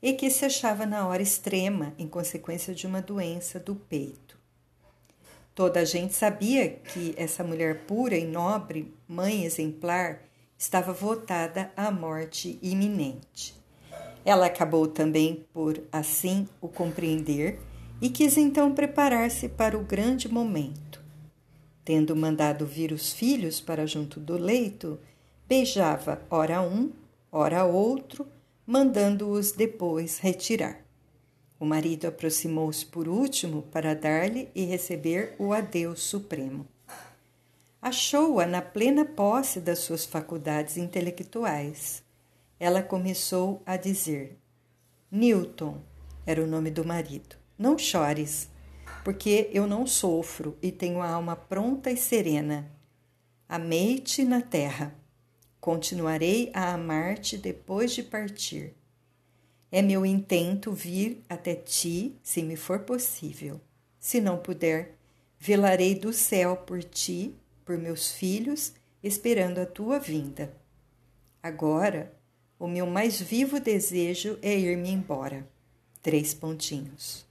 e 0.05 0.13
que 0.13 0.29
se 0.29 0.45
achava 0.45 0.85
na 0.85 1.09
hora 1.09 1.23
extrema 1.23 1.95
em 1.99 2.07
consequência 2.07 2.75
de 2.75 2.87
uma 2.87 3.01
doença 3.01 3.59
do 3.59 3.75
peito. 3.75 4.39
Toda 5.55 5.81
a 5.81 5.85
gente 5.87 6.13
sabia 6.13 6.69
que 6.69 7.15
essa 7.17 7.43
mulher 7.43 7.87
pura 7.87 8.15
e 8.15 8.27
nobre, 8.27 8.93
mãe 9.09 9.47
exemplar, 9.47 10.21
estava 10.59 10.93
votada 10.93 11.73
à 11.75 11.91
morte 11.91 12.59
iminente. 12.61 13.59
Ela 14.27 14.45
acabou 14.45 14.87
também 14.87 15.47
por 15.55 15.83
assim 15.91 16.47
o 16.61 16.69
compreender 16.69 17.59
e 17.99 18.11
quis 18.11 18.37
então 18.37 18.75
preparar-se 18.75 19.49
para 19.49 19.79
o 19.79 19.85
grande 19.85 20.29
momento. 20.29 21.03
Tendo 21.83 22.15
mandado 22.15 22.67
vir 22.67 22.93
os 22.93 23.15
filhos 23.15 23.59
para 23.59 23.87
junto 23.87 24.21
do 24.21 24.37
leito, 24.37 25.01
beijava 25.49 26.21
ora 26.29 26.61
um, 26.61 26.93
ora 27.33 27.65
outro, 27.65 28.34
mandando-os 28.67 29.53
depois 29.53 30.19
retirar. 30.19 30.85
O 31.59 31.65
marido 31.65 32.07
aproximou-se 32.07 32.85
por 32.85 33.09
último 33.09 33.63
para 33.63 33.95
dar-lhe 33.95 34.49
e 34.55 34.65
receber 34.65 35.35
o 35.39 35.53
adeus 35.53 36.01
supremo. 36.01 36.67
Achou-a 37.81 38.47
na 38.47 38.63
plena 38.63 39.05
posse 39.05 39.61
das 39.61 39.81
suas 39.81 40.05
faculdades 40.05 40.77
intelectuais 40.77 42.05
ela 42.59 42.83
começou 42.83 43.63
a 43.67 43.77
dizer: 43.77 44.39
Newton 45.11 45.83
era 46.25 46.43
o 46.43 46.47
nome 46.47 46.71
do 46.71 46.85
marido. 46.85 47.37
Não 47.59 47.77
chores, 47.77 48.49
porque 49.05 49.51
eu 49.53 49.67
não 49.67 49.87
sofro 49.87 50.57
e 50.63 50.73
tenho 50.73 51.01
a 51.01 51.11
alma 51.11 51.37
pronta 51.37 51.91
e 51.91 51.97
serena. 51.97 52.71
Amei-te 53.49 54.25
na 54.25 54.41
terra. 54.41 54.95
Continuarei 55.65 56.51
a 56.53 56.75
amar-te 56.75 57.39
depois 57.39 57.93
de 57.93 58.03
partir. 58.03 58.75
É 59.73 59.81
meu 59.81 60.05
intento 60.05 60.73
vir 60.73 61.25
até 61.27 61.55
ti, 61.55 62.19
se 62.23 62.43
me 62.43 62.55
for 62.55 62.81
possível. 62.81 63.59
Se 63.99 64.21
não 64.21 64.37
puder, 64.37 64.95
velarei 65.39 65.95
do 65.95 66.13
céu 66.13 66.55
por 66.55 66.85
ti, 66.85 67.35
por 67.65 67.79
meus 67.79 68.13
filhos, 68.13 68.75
esperando 69.03 69.59
a 69.59 69.65
tua 69.65 69.99
vinda. 69.99 70.55
Agora 71.43 72.15
o 72.59 72.69
meu 72.69 72.85
mais 72.85 73.19
vivo 73.19 73.59
desejo 73.59 74.39
é 74.43 74.55
ir-me 74.55 74.91
embora. 74.91 75.49
Três 76.03 76.35
pontinhos. 76.35 77.27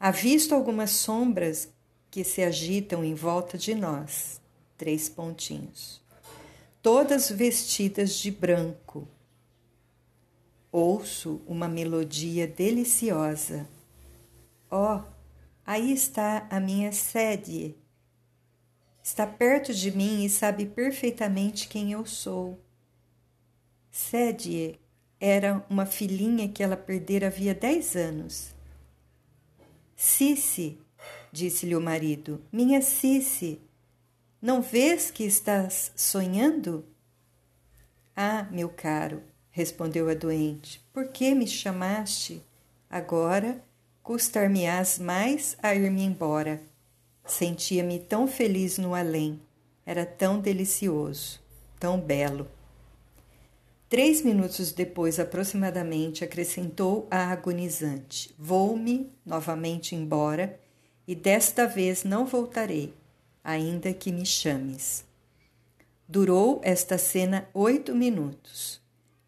Avisto 0.00 0.52
algumas 0.52 0.90
sombras 0.90 1.68
que 2.10 2.24
se 2.24 2.42
agitam 2.42 3.04
em 3.04 3.14
volta 3.14 3.56
de 3.56 3.72
nós. 3.72 4.40
Três 4.76 5.08
pontinhos. 5.08 6.04
Todas 6.86 7.28
vestidas 7.28 8.14
de 8.14 8.30
branco. 8.30 9.08
Ouço 10.70 11.42
uma 11.44 11.66
melodia 11.66 12.46
deliciosa. 12.46 13.68
Oh, 14.70 15.00
aí 15.66 15.92
está 15.92 16.46
a 16.48 16.60
minha 16.60 16.92
sede. 16.92 17.74
Está 19.02 19.26
perto 19.26 19.74
de 19.74 19.90
mim 19.90 20.24
e 20.24 20.30
sabe 20.30 20.64
perfeitamente 20.64 21.66
quem 21.66 21.90
eu 21.90 22.06
sou. 22.06 22.56
Sedie 23.90 24.78
era 25.18 25.66
uma 25.68 25.86
filhinha 25.86 26.48
que 26.48 26.62
ela 26.62 26.76
perdera 26.76 27.26
havia 27.26 27.52
dez 27.52 27.96
anos. 27.96 28.54
Cici, 29.96 30.78
disse-lhe 31.32 31.74
o 31.74 31.80
marido, 31.80 32.40
minha 32.52 32.80
Cici, 32.80 33.60
não 34.46 34.62
vês 34.62 35.10
que 35.10 35.24
estás 35.24 35.90
sonhando? 35.96 36.84
Ah, 38.14 38.46
meu 38.52 38.68
caro, 38.68 39.20
respondeu 39.50 40.08
a 40.08 40.14
doente, 40.14 40.80
por 40.92 41.08
que 41.08 41.34
me 41.34 41.48
chamaste? 41.48 42.40
Agora 42.88 43.60
custar-me-ás 44.04 45.00
mais 45.00 45.56
a 45.60 45.74
ir-me 45.74 46.04
embora. 46.04 46.62
Sentia-me 47.24 47.98
tão 47.98 48.28
feliz 48.28 48.78
no 48.78 48.94
além, 48.94 49.40
era 49.84 50.06
tão 50.06 50.38
delicioso, 50.38 51.40
tão 51.80 52.00
belo. 52.00 52.48
Três 53.88 54.22
minutos 54.22 54.70
depois, 54.70 55.18
aproximadamente, 55.18 56.22
acrescentou 56.22 57.08
a 57.10 57.32
agonizante: 57.32 58.32
Vou-me 58.38 59.10
novamente 59.26 59.96
embora 59.96 60.56
e 61.04 61.16
desta 61.16 61.66
vez 61.66 62.04
não 62.04 62.24
voltarei, 62.24 62.94
ainda 63.46 63.94
que 63.94 64.10
me 64.10 64.26
chames. 64.26 65.04
Durou 66.08 66.60
esta 66.64 66.98
cena 66.98 67.48
oito 67.54 67.94
minutos. 67.94 68.80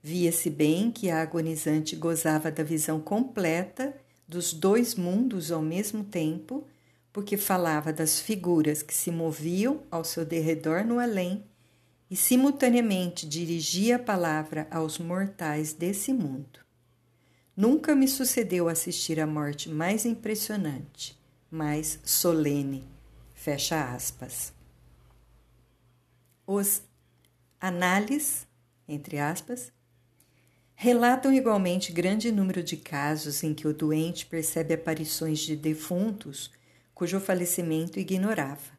Via-se 0.02 0.50
bem 0.50 0.90
que 0.90 1.08
a 1.08 1.22
agonizante 1.22 1.94
gozava 1.94 2.50
da 2.50 2.64
visão 2.64 3.00
completa 3.00 3.94
dos 4.26 4.52
dois 4.52 4.96
mundos 4.96 5.52
ao 5.52 5.62
mesmo 5.62 6.02
tempo, 6.02 6.66
porque 7.12 7.36
falava 7.36 7.92
das 7.92 8.18
figuras 8.18 8.82
que 8.82 8.92
se 8.92 9.10
moviam 9.12 9.82
ao 9.88 10.02
seu 10.02 10.24
derredor 10.24 10.84
no 10.84 10.98
além 10.98 11.44
e 12.10 12.16
simultaneamente 12.16 13.26
dirigia 13.26 13.96
a 13.96 14.00
palavra 14.00 14.66
aos 14.70 14.98
mortais 14.98 15.72
desse 15.72 16.12
mundo. 16.12 16.60
Nunca 17.56 17.94
me 17.94 18.08
sucedeu 18.08 18.68
assistir 18.68 19.20
a 19.20 19.26
morte 19.26 19.68
mais 19.68 20.04
impressionante, 20.04 21.16
mais 21.50 22.00
solene. 22.04 22.97
Fecha 23.48 23.94
aspas. 23.94 24.52
Os 26.46 26.82
análises, 27.58 28.46
entre 28.86 29.18
aspas, 29.18 29.72
relatam 30.74 31.32
igualmente 31.32 31.90
grande 31.90 32.30
número 32.30 32.62
de 32.62 32.76
casos 32.76 33.42
em 33.42 33.54
que 33.54 33.66
o 33.66 33.72
doente 33.72 34.26
percebe 34.26 34.74
aparições 34.74 35.38
de 35.38 35.56
defuntos 35.56 36.50
cujo 36.94 37.18
falecimento 37.18 37.98
ignorava. 37.98 38.78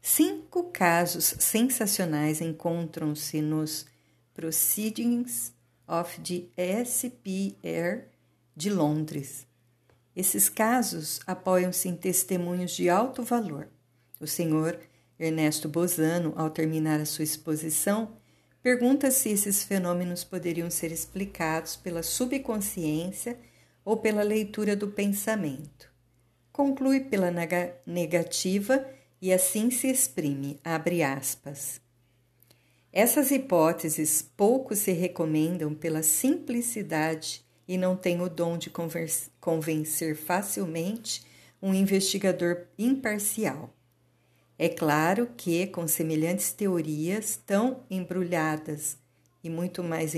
Cinco 0.00 0.70
casos 0.70 1.34
sensacionais 1.40 2.40
encontram-se 2.40 3.42
nos 3.42 3.84
Proceedings 4.32 5.52
of 5.88 6.20
the 6.20 6.84
SPR 6.84 8.04
de 8.54 8.70
Londres. 8.70 9.44
Esses 10.14 10.48
casos 10.48 11.20
apoiam-se 11.26 11.88
em 11.88 11.96
testemunhos 11.96 12.72
de 12.72 12.88
alto 12.90 13.22
valor. 13.22 13.71
O 14.22 14.26
senhor 14.28 14.78
Ernesto 15.18 15.68
Bozano, 15.68 16.32
ao 16.36 16.48
terminar 16.48 17.00
a 17.00 17.04
sua 17.04 17.24
exposição, 17.24 18.16
pergunta 18.62 19.10
se 19.10 19.30
esses 19.30 19.64
fenômenos 19.64 20.22
poderiam 20.22 20.70
ser 20.70 20.92
explicados 20.92 21.74
pela 21.74 22.04
subconsciência 22.04 23.36
ou 23.84 23.96
pela 23.96 24.22
leitura 24.22 24.76
do 24.76 24.86
pensamento. 24.86 25.90
Conclui 26.52 27.00
pela 27.00 27.32
negativa 27.84 28.86
e 29.20 29.32
assim 29.32 29.72
se 29.72 29.88
exprime, 29.88 30.60
abre 30.62 31.02
aspas. 31.02 31.80
Essas 32.92 33.32
hipóteses 33.32 34.22
pouco 34.22 34.76
se 34.76 34.92
recomendam 34.92 35.74
pela 35.74 36.04
simplicidade 36.04 37.44
e 37.66 37.76
não 37.76 37.96
têm 37.96 38.20
o 38.20 38.28
dom 38.28 38.56
de 38.56 38.70
convencer 39.40 40.14
facilmente 40.14 41.26
um 41.60 41.74
investigador 41.74 42.68
imparcial. 42.78 43.74
É 44.62 44.68
claro 44.68 45.28
que, 45.36 45.66
com 45.66 45.88
semelhantes 45.88 46.52
teorias 46.52 47.34
tão 47.34 47.82
embrulhadas 47.90 48.96
e 49.42 49.50
muito 49.50 49.82
mais 49.82 50.14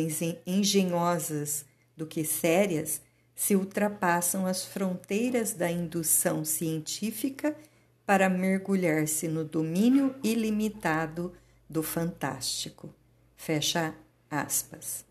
engenhosas 0.47 1.65
do 1.97 2.07
que 2.07 2.23
sérias 2.27 3.01
se 3.35 3.57
ultrapassam 3.57 4.45
as 4.45 4.63
fronteiras 4.63 5.55
da 5.55 5.71
indução 5.71 6.45
científica 6.45 7.57
para 8.05 8.29
mergulhar-se 8.29 9.29
no 9.29 9.47
domínio 9.47 10.15
ilimitado 10.23 11.33
do 11.67 11.83
fantástico. 11.83 12.95
Fecha 13.39 13.95
aspas. 14.31 15.07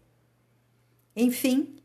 Enfim, 1.16 1.78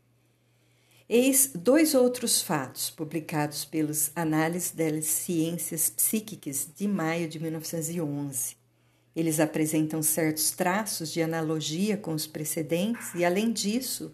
eis 1.09 1.51
dois 1.55 1.95
outros 1.95 2.39
fatos 2.39 2.91
publicados 2.91 3.65
pelos 3.65 4.11
Análises 4.15 4.69
das 4.69 5.05
Ciências 5.05 5.89
Psíquicas 5.89 6.69
de 6.75 6.87
maio 6.87 7.27
de 7.27 7.39
1911. 7.39 8.55
Eles 9.15 9.39
apresentam 9.39 10.03
certos 10.03 10.51
traços 10.51 11.11
de 11.11 11.19
analogia 11.23 11.97
com 11.97 12.13
os 12.13 12.27
precedentes 12.27 13.15
e, 13.15 13.25
além 13.25 13.51
disso, 13.51 14.13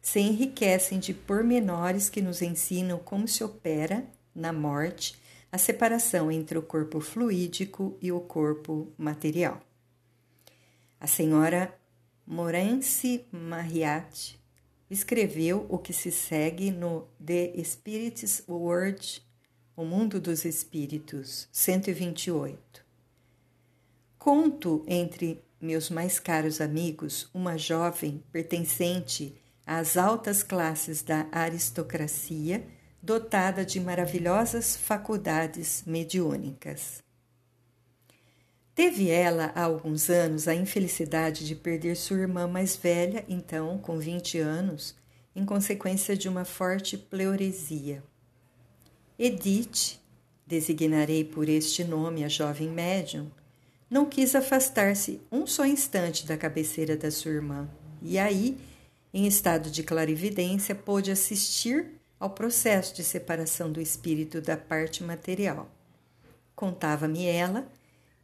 se 0.00 0.20
enriquecem 0.20 1.00
de 1.00 1.12
pormenores 1.12 2.08
que 2.08 2.22
nos 2.22 2.40
ensinam 2.40 2.96
como 3.00 3.26
se 3.26 3.42
opera, 3.42 4.06
na 4.32 4.52
morte, 4.52 5.16
a 5.50 5.58
separação 5.58 6.30
entre 6.30 6.56
o 6.56 6.62
corpo 6.62 7.00
fluídico 7.00 7.98
e 8.00 8.12
o 8.12 8.20
corpo 8.20 8.92
material. 8.96 9.60
A 11.00 11.08
senhora 11.08 11.76
Morence 12.24 13.24
Mariatti 13.32 14.45
escreveu 14.90 15.66
o 15.68 15.78
que 15.78 15.92
se 15.92 16.10
segue 16.10 16.70
no 16.70 17.08
The 17.24 17.52
Spirit's 17.64 18.42
World, 18.48 19.22
O 19.76 19.84
Mundo 19.84 20.20
dos 20.20 20.44
Espíritos, 20.44 21.48
128. 21.52 22.84
Conto 24.18 24.84
entre 24.86 25.42
meus 25.60 25.90
mais 25.90 26.18
caros 26.18 26.60
amigos 26.60 27.28
uma 27.32 27.56
jovem 27.56 28.22
pertencente 28.32 29.36
às 29.66 29.96
altas 29.96 30.42
classes 30.42 31.02
da 31.02 31.26
aristocracia 31.32 32.66
dotada 33.02 33.64
de 33.64 33.78
maravilhosas 33.80 34.76
faculdades 34.76 35.84
mediúnicas. 35.86 37.05
Teve 38.76 39.08
ela 39.08 39.52
há 39.54 39.62
alguns 39.62 40.10
anos 40.10 40.46
a 40.46 40.54
infelicidade 40.54 41.46
de 41.46 41.54
perder 41.54 41.96
sua 41.96 42.18
irmã 42.18 42.46
mais 42.46 42.76
velha, 42.76 43.24
então 43.26 43.78
com 43.78 43.98
20 43.98 44.38
anos, 44.38 44.94
em 45.34 45.46
consequência 45.46 46.14
de 46.14 46.28
uma 46.28 46.44
forte 46.44 46.98
pleuresia. 46.98 48.04
Edith, 49.18 49.98
designarei 50.46 51.24
por 51.24 51.48
este 51.48 51.84
nome 51.84 52.22
a 52.22 52.28
jovem 52.28 52.68
médium, 52.68 53.30
não 53.88 54.04
quis 54.04 54.34
afastar-se 54.34 55.22
um 55.32 55.46
só 55.46 55.64
instante 55.64 56.26
da 56.26 56.36
cabeceira 56.36 56.98
da 56.98 57.10
sua 57.10 57.32
irmã, 57.32 57.66
e 58.02 58.18
aí, 58.18 58.58
em 59.10 59.26
estado 59.26 59.70
de 59.70 59.82
clarividência, 59.82 60.74
pôde 60.74 61.10
assistir 61.10 61.92
ao 62.20 62.28
processo 62.28 62.94
de 62.94 63.02
separação 63.02 63.72
do 63.72 63.80
espírito 63.80 64.42
da 64.42 64.54
parte 64.54 65.02
material. 65.02 65.66
Contava-me 66.54 67.24
ela 67.24 67.66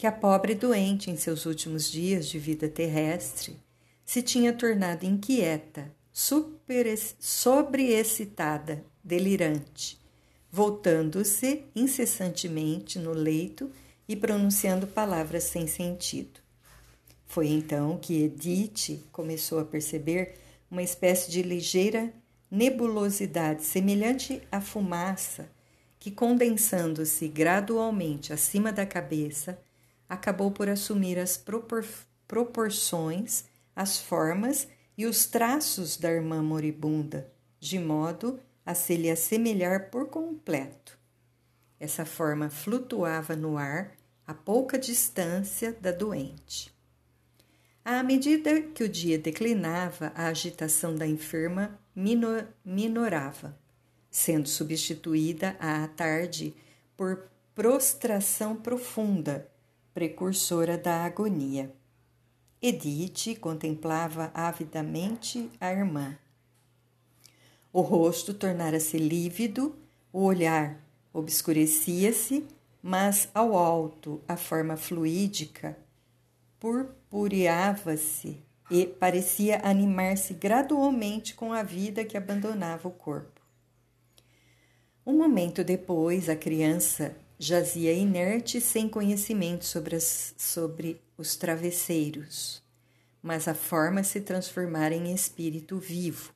que 0.03 0.07
a 0.09 0.11
pobre 0.11 0.57
doente, 0.57 1.13
em 1.13 1.17
seus 1.17 1.47
últimos 1.47 1.89
dias 1.89 2.27
de 2.27 2.37
vida 2.37 2.69
terrestre, 2.69 3.57
se 4.05 4.21
tinha 4.21 4.53
tornado 4.53 5.07
inquieta, 5.07 5.95
sobreexcitada, 6.11 8.85
delirante, 9.05 9.97
voltando-se 10.51 11.67
incessantemente 11.73 12.99
no 12.99 13.13
leito 13.13 13.71
e 14.09 14.17
pronunciando 14.17 14.89
palavras 14.89 15.45
sem 15.45 15.69
sentido. 15.69 16.41
Foi 17.25 17.47
então 17.47 17.97
que 17.97 18.25
Edith 18.25 19.05
começou 19.13 19.61
a 19.61 19.65
perceber 19.65 20.35
uma 20.69 20.83
espécie 20.83 21.31
de 21.31 21.43
ligeira 21.43 22.13
nebulosidade 22.51 23.63
semelhante 23.63 24.43
à 24.51 24.61
fumaça 24.61 25.49
que, 26.01 26.11
condensando-se 26.11 27.29
gradualmente 27.29 28.33
acima 28.33 28.73
da 28.73 28.85
cabeça, 28.85 29.63
acabou 30.13 30.51
por 30.51 30.69
assumir 30.69 31.19
as 31.19 31.39
propor 31.39 31.87
proporções, 32.29 33.45
as 33.75 33.99
formas 33.99 34.69
e 34.97 35.07
os 35.07 35.25
traços 35.25 35.97
da 35.97 36.11
irmã 36.11 36.43
moribunda, 36.43 37.33
de 37.59 37.79
modo 37.79 38.39
a 38.65 38.75
se 38.75 38.95
lhe 38.95 39.11
assemelhar 39.11 39.91
por 39.91 40.09
completo. 40.09 40.99
Essa 41.81 42.05
forma 42.05 42.51
flutuava 42.51 43.35
no 43.35 43.57
ar 43.57 43.93
a 44.27 44.35
pouca 44.35 44.79
distância 44.79 45.73
da 45.81 45.91
doente. 45.91 46.71
À 47.83 48.03
medida 48.03 48.61
que 48.61 48.85
o 48.85 48.89
dia 48.89 49.19
declinava, 49.19 50.13
a 50.15 50.27
agitação 50.27 50.95
da 50.95 51.07
enferma 51.07 51.79
minor, 51.97 52.47
minorava, 52.63 53.59
sendo 54.11 54.47
substituída 54.47 55.57
à 55.59 55.89
tarde 55.89 56.55
por 56.97 57.25
prostração 57.55 58.55
profunda, 58.55 59.51
precursora 59.95 60.79
da 60.79 61.05
agonia. 61.05 61.75
Edith 62.61 63.39
contemplava 63.41 64.31
avidamente 64.33 65.51
a 65.61 65.73
irmã. 65.73 66.17
O 67.73 67.81
rosto 67.81 68.33
tornara-se 68.33 68.99
lívido, 68.99 69.75
o 70.13 70.23
olhar 70.25 70.81
obscurecia-se, 71.13 72.47
mas 72.83 73.29
ao 73.35 73.57
alto 73.57 74.21
a 74.27 74.37
forma 74.37 74.77
fluídica 74.77 75.77
purpureava-se 76.59 78.41
e 78.71 78.87
parecia 78.87 79.61
animar-se 79.65 80.33
gradualmente 80.35 81.35
com 81.35 81.53
a 81.53 81.63
vida 81.63 82.05
que 82.05 82.17
abandonava 82.17 82.89
o 82.89 82.93
corpo. 82.93 83.41
Um 85.05 85.19
momento 85.19 85.65
depois, 85.65 86.29
a 86.29 86.37
criança 86.37 87.17
jazia 87.43 87.93
inerte 87.93 88.61
sem 88.61 88.89
conhecimento 88.89 89.65
sobre, 89.65 89.97
as, 89.97 90.33
sobre 90.39 91.01
os 91.19 91.35
travesseiros, 91.35 92.63
mas 93.21 93.49
a 93.49 93.55
forma 93.55 94.05
se 94.05 94.21
transformara 94.21 94.95
em 94.95 95.13
espírito 95.13 95.77
vivo. 95.77 96.33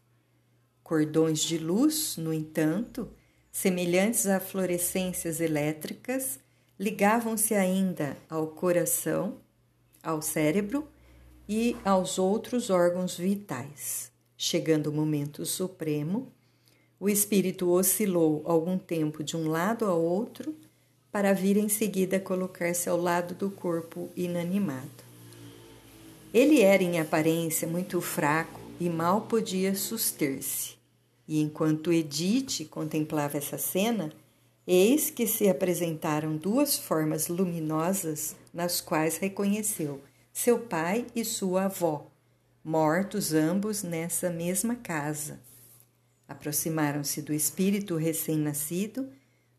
Cordões 0.83 1.39
de 1.39 1.59
luz, 1.59 2.17
no 2.17 2.35
entanto, 2.35 3.09
semelhantes 3.53 4.27
a 4.27 4.41
fluorescências 4.41 5.41
elétricas, 5.41 6.41
ligavam-se 6.77 7.55
ainda 7.55 8.17
ao 8.29 8.49
coração 8.49 9.37
ao 10.03 10.21
cérebro 10.21 10.89
e 11.49 11.77
aos 11.85 12.19
outros 12.19 12.69
órgãos 12.69 13.17
vitais. 13.17 14.11
Chegando 14.37 14.89
o 14.89 14.93
momento 14.93 15.47
supremo, 15.47 16.33
o 16.99 17.09
espírito 17.09 17.71
oscilou 17.71 18.43
algum 18.45 18.77
tempo 18.77 19.23
de 19.23 19.37
um 19.37 19.47
lado 19.47 19.85
ao 19.85 20.03
outro 20.03 20.66
para 21.17 21.33
vir 21.33 21.57
em 21.57 21.67
seguida 21.67 22.21
colocar-se 22.21 22.91
ao 22.91 23.01
lado 23.01 23.35
do 23.35 23.51
corpo 23.51 24.11
inanimado. 24.15 25.03
Ele 26.31 26.61
era 26.61 26.83
em 26.83 27.01
aparência 27.01 27.67
muito 27.67 28.03
fraco 28.03 28.61
e 28.79 28.91
mal 28.91 29.23
podia 29.23 29.75
suster-se. 29.75 30.75
E 31.27 31.41
enquanto 31.41 31.91
Edith 31.91 32.67
contemplava 32.69 33.39
essa 33.39 33.57
cena, 33.57 34.13
eis 34.67 35.09
que 35.09 35.27
se 35.27 35.49
apresentaram 35.49 36.37
duas 36.37 36.77
formas 36.77 37.29
luminosas 37.29 38.37
nas 38.53 38.83
quais 38.83 39.17
reconheceu 39.17 40.03
seu 40.35 40.59
pai 40.59 41.07
e 41.17 41.25
sua 41.25 41.65
avó, 41.65 42.11
mortos 42.63 43.33
ambos 43.33 43.83
nessa 43.83 44.29
mesma 44.29 44.75
casa. 44.75 45.41
Aproximaram-se 46.29 47.23
do 47.23 47.33
espírito 47.33 47.97
recém-nascido, 47.97 49.09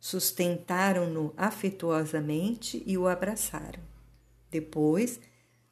sustentaram-no 0.07 1.33
afetuosamente 1.35 2.81
e 2.85 2.97
o 2.97 3.07
abraçaram. 3.07 3.81
Depois, 4.49 5.19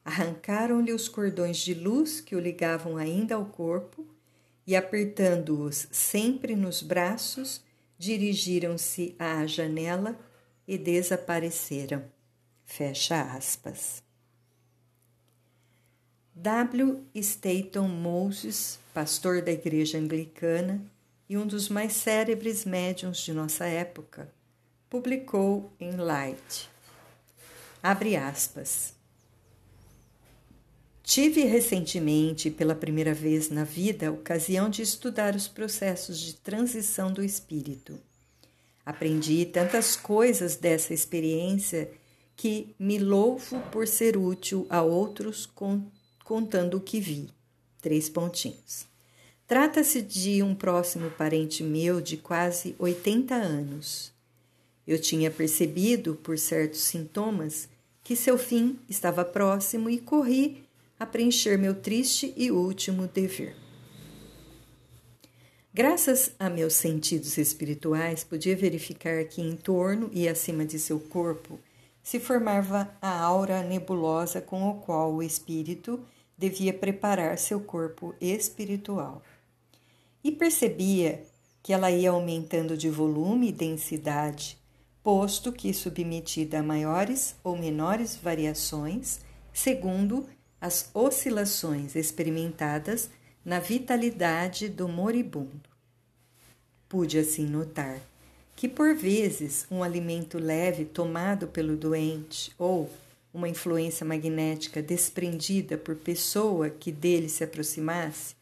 arrancaram-lhe 0.04 0.92
os 0.92 1.08
cordões 1.08 1.56
de 1.56 1.72
luz 1.72 2.20
que 2.20 2.36
o 2.36 2.38
ligavam 2.38 2.98
ainda 2.98 3.36
ao 3.36 3.46
corpo 3.46 4.06
e, 4.66 4.76
apertando-os 4.76 5.88
sempre 5.90 6.54
nos 6.54 6.82
braços, 6.82 7.62
dirigiram-se 7.96 9.16
à 9.18 9.46
janela 9.46 10.14
e 10.68 10.76
desapareceram. 10.76 12.04
Fecha 12.62 13.22
aspas. 13.22 14.02
W. 16.34 17.06
Staton 17.14 17.88
Moses, 17.88 18.78
pastor 18.92 19.40
da 19.40 19.52
Igreja 19.52 19.96
Anglicana 19.96 20.84
e 21.28 21.36
um 21.36 21.46
dos 21.46 21.68
mais 21.68 21.92
célebres 21.92 22.64
médiums 22.64 23.18
de 23.18 23.32
nossa 23.32 23.66
época, 23.66 24.32
publicou 24.88 25.72
em 25.80 25.92
Light. 25.92 26.70
Abre 27.82 28.16
aspas. 28.16 28.94
Tive 31.02 31.44
recentemente, 31.44 32.50
pela 32.50 32.74
primeira 32.74 33.14
vez 33.14 33.48
na 33.48 33.62
vida, 33.62 34.08
a 34.08 34.12
ocasião 34.12 34.68
de 34.68 34.82
estudar 34.82 35.36
os 35.36 35.46
processos 35.46 36.18
de 36.18 36.34
transição 36.34 37.12
do 37.12 37.22
espírito. 37.22 37.98
Aprendi 38.84 39.44
tantas 39.46 39.96
coisas 39.96 40.56
dessa 40.56 40.92
experiência 40.92 41.90
que 42.36 42.74
me 42.78 42.98
louvo 42.98 43.60
por 43.72 43.86
ser 43.86 44.16
útil 44.16 44.66
a 44.68 44.82
outros 44.82 45.48
contando 46.24 46.76
o 46.76 46.80
que 46.80 47.00
vi. 47.00 47.30
três 47.80 48.08
pontinhos. 48.08 48.95
Trata-se 49.46 50.02
de 50.02 50.42
um 50.42 50.56
próximo 50.56 51.08
parente 51.10 51.62
meu 51.62 52.00
de 52.00 52.16
quase 52.16 52.74
80 52.80 53.32
anos. 53.32 54.12
Eu 54.84 55.00
tinha 55.00 55.30
percebido, 55.30 56.16
por 56.16 56.36
certos 56.36 56.80
sintomas, 56.80 57.68
que 58.02 58.16
seu 58.16 58.36
fim 58.36 58.76
estava 58.88 59.24
próximo 59.24 59.88
e 59.88 59.98
corri 59.98 60.64
a 60.98 61.06
preencher 61.06 61.56
meu 61.56 61.74
triste 61.74 62.34
e 62.36 62.50
último 62.50 63.06
dever. 63.06 63.54
Graças 65.72 66.32
a 66.40 66.50
meus 66.50 66.74
sentidos 66.74 67.38
espirituais, 67.38 68.24
podia 68.24 68.56
verificar 68.56 69.24
que 69.26 69.40
em 69.40 69.54
torno 69.54 70.10
e 70.12 70.26
acima 70.26 70.64
de 70.64 70.78
seu 70.78 70.98
corpo 70.98 71.60
se 72.02 72.18
formava 72.18 72.90
a 73.00 73.20
aura 73.20 73.62
nebulosa 73.62 74.40
com 74.40 74.68
o 74.68 74.80
qual 74.80 75.12
o 75.12 75.22
espírito 75.22 76.00
devia 76.36 76.72
preparar 76.72 77.38
seu 77.38 77.60
corpo 77.60 78.14
espiritual. 78.20 79.22
E 80.26 80.32
percebia 80.32 81.22
que 81.62 81.72
ela 81.72 81.88
ia 81.88 82.10
aumentando 82.10 82.76
de 82.76 82.90
volume 82.90 83.50
e 83.50 83.52
densidade, 83.52 84.58
posto 85.00 85.52
que 85.52 85.72
submetida 85.72 86.58
a 86.58 86.62
maiores 86.64 87.36
ou 87.44 87.56
menores 87.56 88.16
variações, 88.16 89.20
segundo 89.52 90.26
as 90.60 90.90
oscilações 90.92 91.94
experimentadas 91.94 93.08
na 93.44 93.60
vitalidade 93.60 94.68
do 94.68 94.88
moribundo. 94.88 95.70
Pude 96.88 97.20
assim 97.20 97.46
notar 97.46 98.00
que, 98.56 98.68
por 98.68 98.96
vezes, 98.96 99.64
um 99.70 99.80
alimento 99.80 100.40
leve 100.40 100.86
tomado 100.86 101.46
pelo 101.46 101.76
doente 101.76 102.50
ou 102.58 102.90
uma 103.32 103.48
influência 103.48 104.04
magnética 104.04 104.82
desprendida 104.82 105.78
por 105.78 105.94
pessoa 105.94 106.68
que 106.68 106.90
dele 106.90 107.28
se 107.28 107.44
aproximasse 107.44 108.34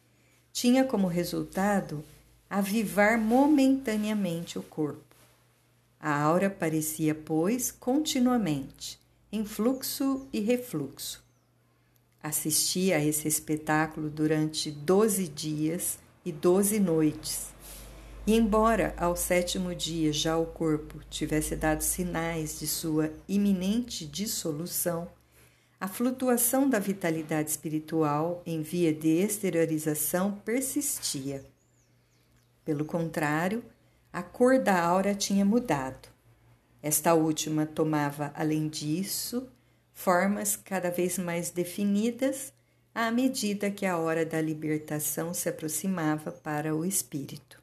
tinha 0.55 0.85
como 0.85 1.07
resultado 1.07 2.01
avivar 2.49 3.19
momentaneamente 3.19 4.57
o 4.57 4.63
corpo. 4.63 5.03
A 5.99 6.17
aura 6.17 6.49
parecia, 6.49 7.13
pois, 7.13 7.71
continuamente, 7.71 8.97
em 9.29 9.43
fluxo 9.43 10.25
e 10.31 10.39
refluxo, 10.39 11.21
Assisti 12.23 12.93
a 12.93 13.03
esse 13.03 13.27
espetáculo 13.27 14.09
durante 14.09 14.71
doze 14.71 15.27
dias 15.27 15.99
e 16.23 16.31
doze 16.31 16.79
noites. 16.79 17.49
E 18.25 18.33
embora 18.33 18.95
ao 18.97 19.15
sétimo 19.15 19.75
dia 19.75 20.11
já 20.13 20.37
o 20.37 20.45
corpo 20.45 21.01
tivesse 21.09 21.55
dado 21.57 21.81
sinais 21.81 22.57
de 22.57 22.65
sua 22.65 23.11
iminente 23.27 24.05
dissolução, 24.05 25.07
a 25.85 25.87
flutuação 25.87 26.67
da 26.67 26.79
vitalidade 26.79 27.51
espiritual 27.51 28.41
em 28.43 28.63
via 28.63 28.91
de 28.91 29.07
exteriorização 29.07 30.31
persistia. 30.31 31.45
Pelo 32.65 32.83
contrário, 32.83 33.63
a 34.11 34.23
cor 34.23 34.57
da 34.57 34.81
aura 34.81 35.13
tinha 35.13 35.45
mudado. 35.45 36.09
Esta 36.81 37.13
última 37.13 37.67
tomava, 37.67 38.31
além 38.33 38.67
disso, 38.67 39.47
formas 39.93 40.55
cada 40.55 40.89
vez 40.89 41.19
mais 41.19 41.51
definidas 41.51 42.51
à 42.91 43.11
medida 43.11 43.69
que 43.69 43.85
a 43.85 43.95
hora 43.95 44.25
da 44.25 44.41
libertação 44.41 45.35
se 45.35 45.47
aproximava 45.47 46.31
para 46.31 46.75
o 46.75 46.83
espírito. 46.83 47.61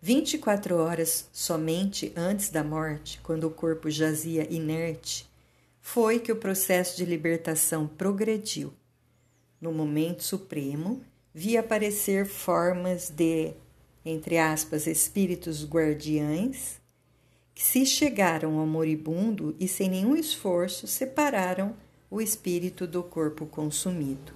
24 0.00 0.78
horas 0.78 1.28
somente 1.30 2.10
antes 2.16 2.48
da 2.48 2.64
morte, 2.64 3.20
quando 3.22 3.44
o 3.44 3.50
corpo 3.50 3.90
jazia 3.90 4.50
inerte, 4.50 5.27
foi 5.90 6.18
que 6.18 6.30
o 6.30 6.36
processo 6.36 6.98
de 6.98 7.04
libertação 7.06 7.86
progrediu. 7.86 8.74
No 9.58 9.72
momento 9.72 10.22
supremo, 10.22 11.00
vi 11.32 11.56
aparecer 11.56 12.26
formas 12.26 13.08
de, 13.08 13.54
entre 14.04 14.36
aspas, 14.36 14.86
espíritos 14.86 15.64
guardiães 15.64 16.78
que 17.54 17.64
se 17.64 17.86
chegaram 17.86 18.58
ao 18.58 18.66
moribundo 18.66 19.56
e 19.58 19.66
sem 19.66 19.88
nenhum 19.88 20.14
esforço 20.14 20.86
separaram 20.86 21.74
o 22.10 22.20
espírito 22.20 22.86
do 22.86 23.02
corpo 23.02 23.46
consumido. 23.46 24.34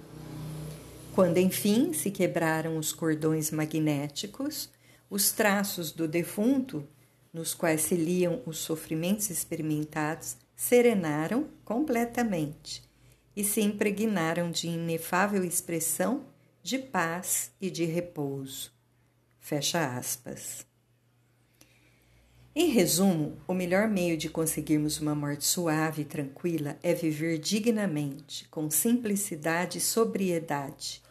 Quando 1.13 1.37
enfim 1.37 1.93
se 1.93 2.09
quebraram 2.09 2.77
os 2.77 2.91
cordões 2.91 3.51
magnéticos, 3.51 4.71
os 5.07 5.31
traços 5.31 5.91
do 5.91 6.07
defunto, 6.07 6.83
nos 7.31 7.53
quais 7.53 7.81
se 7.81 7.95
liam 7.95 8.41
os 8.43 8.57
sofrimentos 8.57 9.29
experimentados, 9.29 10.41
serenaram 10.63 11.49
completamente 11.65 12.81
e 13.35 13.43
se 13.43 13.59
impregnaram 13.59 14.49
de 14.49 14.69
inefável 14.69 15.43
expressão 15.43 16.25
de 16.63 16.79
paz 16.79 17.51
e 17.59 17.69
de 17.69 17.83
repouso. 17.83 18.71
Fecha 19.41 19.97
aspas. 19.97 20.65
Em 22.55 22.69
resumo, 22.69 23.37
o 23.45 23.53
melhor 23.53 23.89
meio 23.89 24.15
de 24.15 24.29
conseguirmos 24.29 25.01
uma 25.01 25.13
morte 25.13 25.43
suave 25.43 26.03
e 26.03 26.05
tranquila 26.05 26.77
é 26.81 26.93
viver 26.93 27.39
dignamente, 27.39 28.47
com 28.47 28.71
simplicidade 28.71 29.79
e 29.79 29.81
sobriedade. 29.81 31.01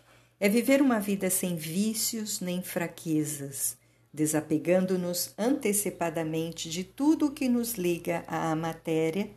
É 0.40 0.48
viver 0.48 0.80
uma 0.80 0.98
vida 0.98 1.28
sem 1.28 1.57
vícios 1.57 2.40
nem 2.40 2.62
fraquezas, 2.62 3.76
desapegando-nos 4.14 5.34
antecipadamente 5.36 6.70
de 6.70 6.84
tudo 6.84 7.26
o 7.26 7.32
que 7.32 7.50
nos 7.50 7.74
liga 7.74 8.24
à 8.26 8.57
matéria, 8.57 9.28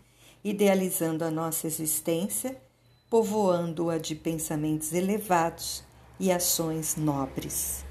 idealizando 0.46 1.26
a 1.26 1.32
nossa 1.32 1.66
existência, 1.66 2.56
povoando-a 3.10 3.98
de 3.98 4.14
pensamentos 4.14 4.94
elevados 4.94 5.84
e 6.20 6.32
ações 6.32 6.96
nobres. 6.96 7.84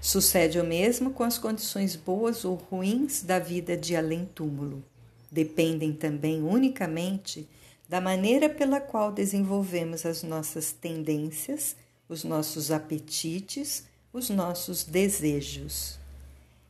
Sucede 0.00 0.60
o 0.60 0.64
mesmo 0.64 1.10
com 1.10 1.24
as 1.24 1.36
condições 1.36 1.96
boas 1.96 2.44
ou 2.44 2.54
ruins 2.54 3.24
da 3.24 3.40
vida 3.40 3.76
de 3.76 3.96
além-túmulo. 3.96 4.84
Dependem 5.32 5.92
também 5.92 6.40
unicamente 6.40 7.48
da 7.88 8.00
maneira 8.00 8.48
pela 8.48 8.80
qual 8.80 9.10
desenvolvemos 9.10 10.06
as 10.06 10.22
nossas 10.22 10.70
tendências, 10.70 11.74
os 12.08 12.22
nossos 12.22 12.70
apetites, 12.70 13.84
os 14.12 14.30
nossos 14.30 14.84
desejos. 14.84 15.98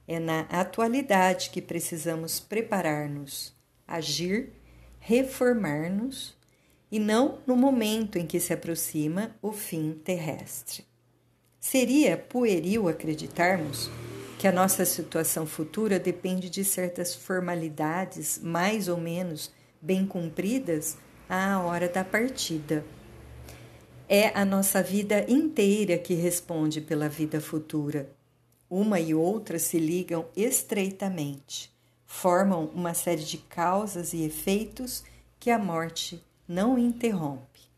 É 0.06 0.18
na 0.18 0.40
atualidade 0.48 1.50
que 1.50 1.60
precisamos 1.60 2.40
preparar-nos, 2.40 3.52
agir, 3.86 4.57
reformar-nos 5.08 6.36
e 6.92 6.98
não 6.98 7.38
no 7.46 7.56
momento 7.56 8.18
em 8.18 8.26
que 8.26 8.38
se 8.38 8.52
aproxima 8.52 9.34
o 9.40 9.52
fim 9.52 9.94
terrestre. 10.04 10.84
Seria 11.58 12.18
pueril 12.18 12.88
acreditarmos 12.88 13.90
que 14.38 14.46
a 14.46 14.52
nossa 14.52 14.84
situação 14.84 15.46
futura 15.46 15.98
depende 15.98 16.50
de 16.50 16.62
certas 16.62 17.14
formalidades 17.14 18.38
mais 18.42 18.86
ou 18.86 18.98
menos 18.98 19.50
bem 19.80 20.06
cumpridas 20.06 20.98
à 21.26 21.58
hora 21.58 21.88
da 21.88 22.04
partida. 22.04 22.84
É 24.06 24.28
a 24.38 24.44
nossa 24.44 24.82
vida 24.82 25.24
inteira 25.26 25.96
que 25.96 26.12
responde 26.12 26.82
pela 26.82 27.08
vida 27.08 27.40
futura. 27.40 28.10
Uma 28.68 29.00
e 29.00 29.14
outra 29.14 29.58
se 29.58 29.78
ligam 29.78 30.26
estreitamente, 30.36 31.72
formam 32.08 32.64
uma 32.74 32.94
série 32.94 33.22
de 33.22 33.36
causas 33.36 34.14
e 34.14 34.24
efeitos 34.24 35.04
que 35.38 35.50
a 35.50 35.58
morte 35.58 36.20
não 36.48 36.76
interrompe. 36.76 37.68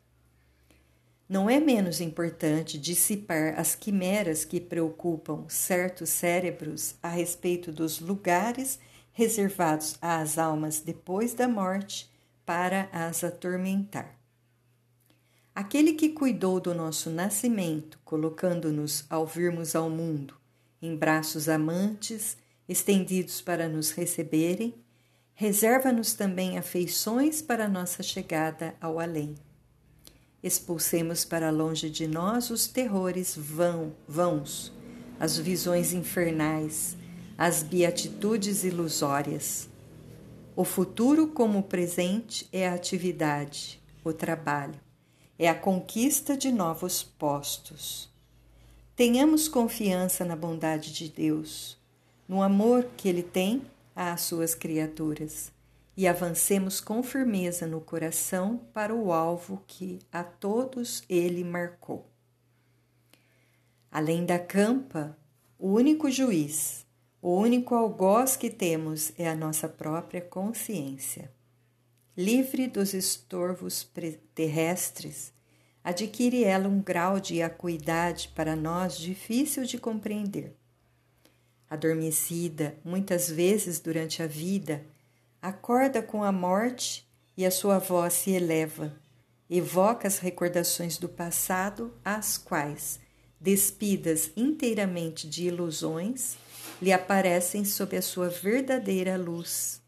Não 1.28 1.51
é 1.51 1.61
menos 1.61 2.01
importante 2.01 2.78
dissipar 2.78 3.59
as 3.59 3.74
quimeras 3.74 4.45
que 4.45 4.61
preocupam 4.61 5.45
certos 5.49 6.09
cérebros 6.11 6.95
a 7.03 7.09
respeito 7.09 7.70
dos 7.70 8.01
lugares 8.01 8.78
reservados 9.12 9.97
às 10.01 10.39
almas 10.39 10.81
depois 10.81 11.35
da 11.35 11.47
morte 11.47 12.09
para 12.47 12.89
as 12.93 13.22
atormentar. 13.22 14.14
Aquele 15.55 15.93
que 15.95 16.11
cuidou 16.11 16.61
do 16.61 16.72
nosso 16.72 17.11
nascimento, 17.11 17.99
colocando-nos 18.05 19.05
ao 19.11 19.26
virmos 19.26 19.74
ao 19.74 19.91
mundo, 19.91 20.35
em 20.81 20.97
braços 20.97 21.49
amantes, 21.49 22.37
estendidos 22.71 23.43
para 23.43 23.68
nos 23.68 23.91
receberem, 23.91 24.75
reserva-nos 25.35 26.14
também 26.14 26.57
afeições 26.57 27.43
para 27.43 27.68
nossa 27.68 28.03
chegada 28.03 28.75
ao 28.81 28.99
além 28.99 29.35
expulsemos 30.43 31.25
para 31.25 31.51
longe 31.51 31.91
de 31.91 32.07
nós 32.07 32.51
os 32.51 32.66
terrores 32.66 33.37
vão, 33.37 33.93
vãos, 34.09 34.73
as 35.18 35.37
visões 35.37 35.93
infernais, 35.93 36.97
as 37.37 37.62
beatitudes 37.62 38.64
ilusórias. 38.64 39.68
O 40.57 40.64
futuro, 40.64 41.29
como 41.29 41.59
o 41.59 41.62
presente, 41.62 42.49
é 42.53 42.68
a 42.68 42.75
atividade, 42.75 43.81
o 44.03 44.12
trabalho, 44.12 44.81
é 45.39 45.49
a 45.49 45.55
conquista 45.55 46.37
de 46.37 46.51
novos 46.51 47.03
postos. 47.03 48.09
Tenhamos 48.97 49.49
confiança 49.49 50.25
na 50.25 50.37
bondade 50.37 50.93
de 50.93 51.09
Deus, 51.09 51.79
no 52.31 52.43
amor 52.43 52.87
que 52.97 53.09
Ele 53.09 53.24
tem 53.24 53.61
às 53.93 54.20
suas 54.20 54.55
criaturas 54.55 55.51
e 55.97 56.07
avancemos 56.07 56.81
com 56.81 57.03
firmeza 57.03 57.66
no 57.66 57.81
coração 57.81 58.61
para 58.72 58.95
o 58.95 59.12
alvo 59.12 59.61
que 59.66 59.99
a 60.12 60.22
todos 60.22 61.03
ele 61.09 61.43
marcou. 61.43 62.09
Além 63.91 64.24
da 64.24 64.39
campa, 64.39 65.18
o 65.59 65.72
único 65.72 66.09
juiz, 66.09 66.87
o 67.20 67.35
único 67.35 67.74
algoz 67.74 68.37
que 68.37 68.49
temos 68.49 69.12
é 69.18 69.28
a 69.28 69.35
nossa 69.35 69.68
própria 69.68 70.20
consciência. 70.20 71.33
Livre 72.16 72.68
dos 72.68 72.95
estorvos 72.95 73.85
terrestres, 74.37 75.33
adquire 75.83 76.45
ela 76.45 76.68
um 76.68 76.81
grau 76.81 77.18
de 77.18 77.43
acuidade 77.43 78.28
para 78.37 78.55
nós 78.55 78.97
difícil 78.97 79.64
de 79.64 79.78
compreender. 79.78 80.60
Adormecida 81.71 82.77
muitas 82.85 83.31
vezes 83.31 83.79
durante 83.79 84.23
a 84.23 84.27
vida, 84.27 84.85
acorda 85.41 86.03
com 86.03 86.25
a 86.25 86.33
morte 86.33 87.09
e 87.37 87.47
a 87.47 87.51
sua 87.51 87.79
voz 87.79 88.12
se 88.12 88.33
eleva, 88.33 88.93
evoca 89.49 90.09
as 90.09 90.18
recordações 90.18 90.99
do 90.99 91.09
passado, 91.09 91.95
às 92.05 92.37
quais, 92.37 92.99
despidas 93.41 94.33
inteiramente 94.37 95.29
de 95.29 95.47
ilusões, 95.47 96.37
lhe 96.83 96.93
aparecem 96.93 97.64
sob 97.64 97.97
a 97.97 98.03
sua 98.03 98.29
verdadeira 98.29 99.16
luz, 99.16 99.81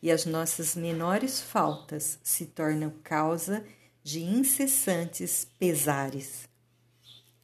e 0.00 0.12
as 0.12 0.24
nossas 0.24 0.76
menores 0.76 1.40
faltas 1.40 2.18
se 2.22 2.46
tornam 2.46 2.92
causa 3.02 3.64
de 4.04 4.22
incessantes 4.22 5.48
pesares. 5.58 6.48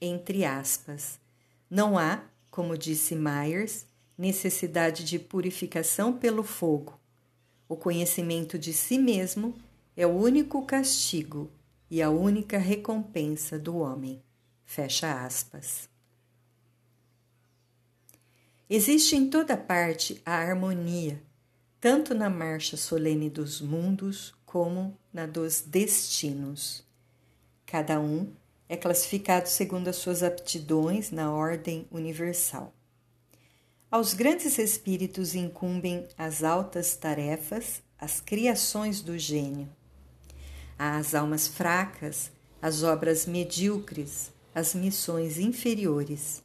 Entre 0.00 0.44
aspas, 0.44 1.18
não 1.68 1.98
há, 1.98 2.22
como 2.50 2.76
disse 2.76 3.14
Myers, 3.14 3.86
necessidade 4.18 5.04
de 5.04 5.18
purificação 5.18 6.12
pelo 6.12 6.42
fogo, 6.42 7.00
o 7.68 7.76
conhecimento 7.76 8.58
de 8.58 8.72
si 8.72 8.98
mesmo 8.98 9.54
é 9.96 10.06
o 10.06 10.10
único 10.10 10.66
castigo 10.66 11.50
e 11.88 12.02
a 12.02 12.10
única 12.10 12.58
recompensa 12.58 13.58
do 13.58 13.76
homem. 13.76 14.22
Fecha 14.64 15.24
aspas. 15.24 15.88
Existe 18.68 19.16
em 19.16 19.28
toda 19.28 19.56
parte 19.56 20.20
a 20.24 20.32
harmonia, 20.32 21.22
tanto 21.80 22.14
na 22.14 22.28
marcha 22.28 22.76
solene 22.76 23.30
dos 23.30 23.60
mundos 23.60 24.34
como 24.44 24.96
na 25.12 25.26
dos 25.26 25.60
destinos. 25.60 26.84
Cada 27.64 28.00
um 28.00 28.32
é 28.70 28.76
classificado 28.76 29.48
segundo 29.48 29.88
as 29.88 29.96
suas 29.96 30.22
aptidões 30.22 31.10
na 31.10 31.34
ordem 31.34 31.88
universal. 31.90 32.72
Aos 33.90 34.14
grandes 34.14 34.58
espíritos 34.58 35.34
incumbem 35.34 36.06
as 36.16 36.44
altas 36.44 36.94
tarefas, 36.94 37.82
as 37.98 38.20
criações 38.20 39.00
do 39.00 39.18
gênio. 39.18 39.68
Às 40.78 41.16
almas 41.16 41.48
fracas, 41.48 42.30
as 42.62 42.84
obras 42.84 43.26
medíocres, 43.26 44.30
as 44.54 44.72
missões 44.72 45.36
inferiores. 45.36 46.40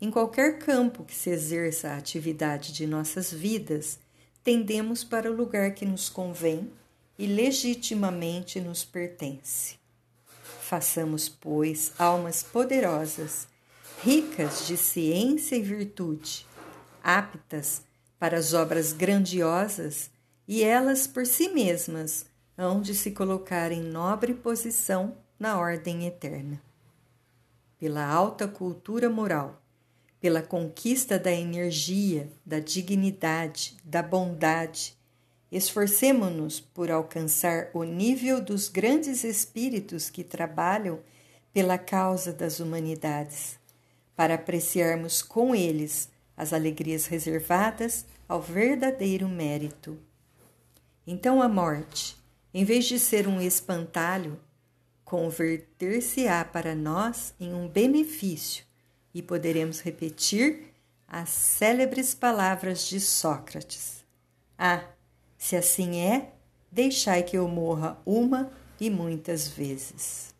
Em 0.00 0.10
qualquer 0.10 0.58
campo 0.58 1.04
que 1.04 1.14
se 1.14 1.30
exerça 1.30 1.90
a 1.90 1.96
atividade 1.96 2.72
de 2.72 2.84
nossas 2.84 3.32
vidas, 3.32 4.00
tendemos 4.42 5.04
para 5.04 5.30
o 5.30 5.36
lugar 5.36 5.72
que 5.72 5.86
nos 5.86 6.08
convém 6.08 6.68
e 7.16 7.28
legitimamente 7.28 8.60
nos 8.60 8.84
pertence. 8.84 9.83
Façamos, 10.64 11.28
pois, 11.28 11.92
almas 11.98 12.42
poderosas, 12.42 13.46
ricas 14.02 14.66
de 14.66 14.78
ciência 14.78 15.56
e 15.56 15.60
virtude, 15.60 16.46
aptas 17.02 17.82
para 18.18 18.38
as 18.38 18.54
obras 18.54 18.94
grandiosas 18.94 20.10
e 20.48 20.64
elas 20.64 21.06
por 21.06 21.26
si 21.26 21.50
mesmas 21.50 22.24
hão 22.56 22.80
de 22.80 22.94
se 22.94 23.10
colocar 23.10 23.72
em 23.72 23.82
nobre 23.82 24.32
posição 24.32 25.14
na 25.38 25.58
ordem 25.58 26.06
eterna. 26.06 26.58
Pela 27.78 28.06
alta 28.06 28.48
cultura 28.48 29.10
moral, 29.10 29.62
pela 30.18 30.40
conquista 30.40 31.18
da 31.18 31.30
energia, 31.30 32.32
da 32.44 32.58
dignidade, 32.58 33.76
da 33.84 34.02
bondade, 34.02 34.96
esforcemo-nos 35.56 36.58
por 36.58 36.90
alcançar 36.90 37.70
o 37.72 37.84
nível 37.84 38.40
dos 38.40 38.68
grandes 38.68 39.22
espíritos 39.22 40.10
que 40.10 40.24
trabalham 40.24 40.98
pela 41.52 41.78
causa 41.78 42.32
das 42.32 42.58
humanidades, 42.58 43.56
para 44.16 44.34
apreciarmos 44.34 45.22
com 45.22 45.54
eles 45.54 46.08
as 46.36 46.52
alegrias 46.52 47.06
reservadas 47.06 48.04
ao 48.28 48.42
verdadeiro 48.42 49.28
mérito. 49.28 49.96
Então 51.06 51.40
a 51.40 51.48
morte, 51.48 52.16
em 52.52 52.64
vez 52.64 52.86
de 52.86 52.98
ser 52.98 53.28
um 53.28 53.40
espantalho, 53.40 54.40
converter-se-á 55.04 56.44
para 56.44 56.74
nós 56.74 57.32
em 57.38 57.54
um 57.54 57.68
benefício 57.68 58.64
e 59.14 59.22
poderemos 59.22 59.80
repetir 59.80 60.74
as 61.06 61.28
célebres 61.28 62.12
palavras 62.12 62.88
de 62.88 62.98
Sócrates: 62.98 64.04
Ah, 64.58 64.84
se 65.44 65.56
assim 65.56 66.00
é, 66.00 66.30
deixai 66.72 67.22
que 67.22 67.36
eu 67.36 67.46
morra 67.46 67.98
uma 68.06 68.50
e 68.80 68.88
muitas 68.88 69.46
vezes. 69.46 70.33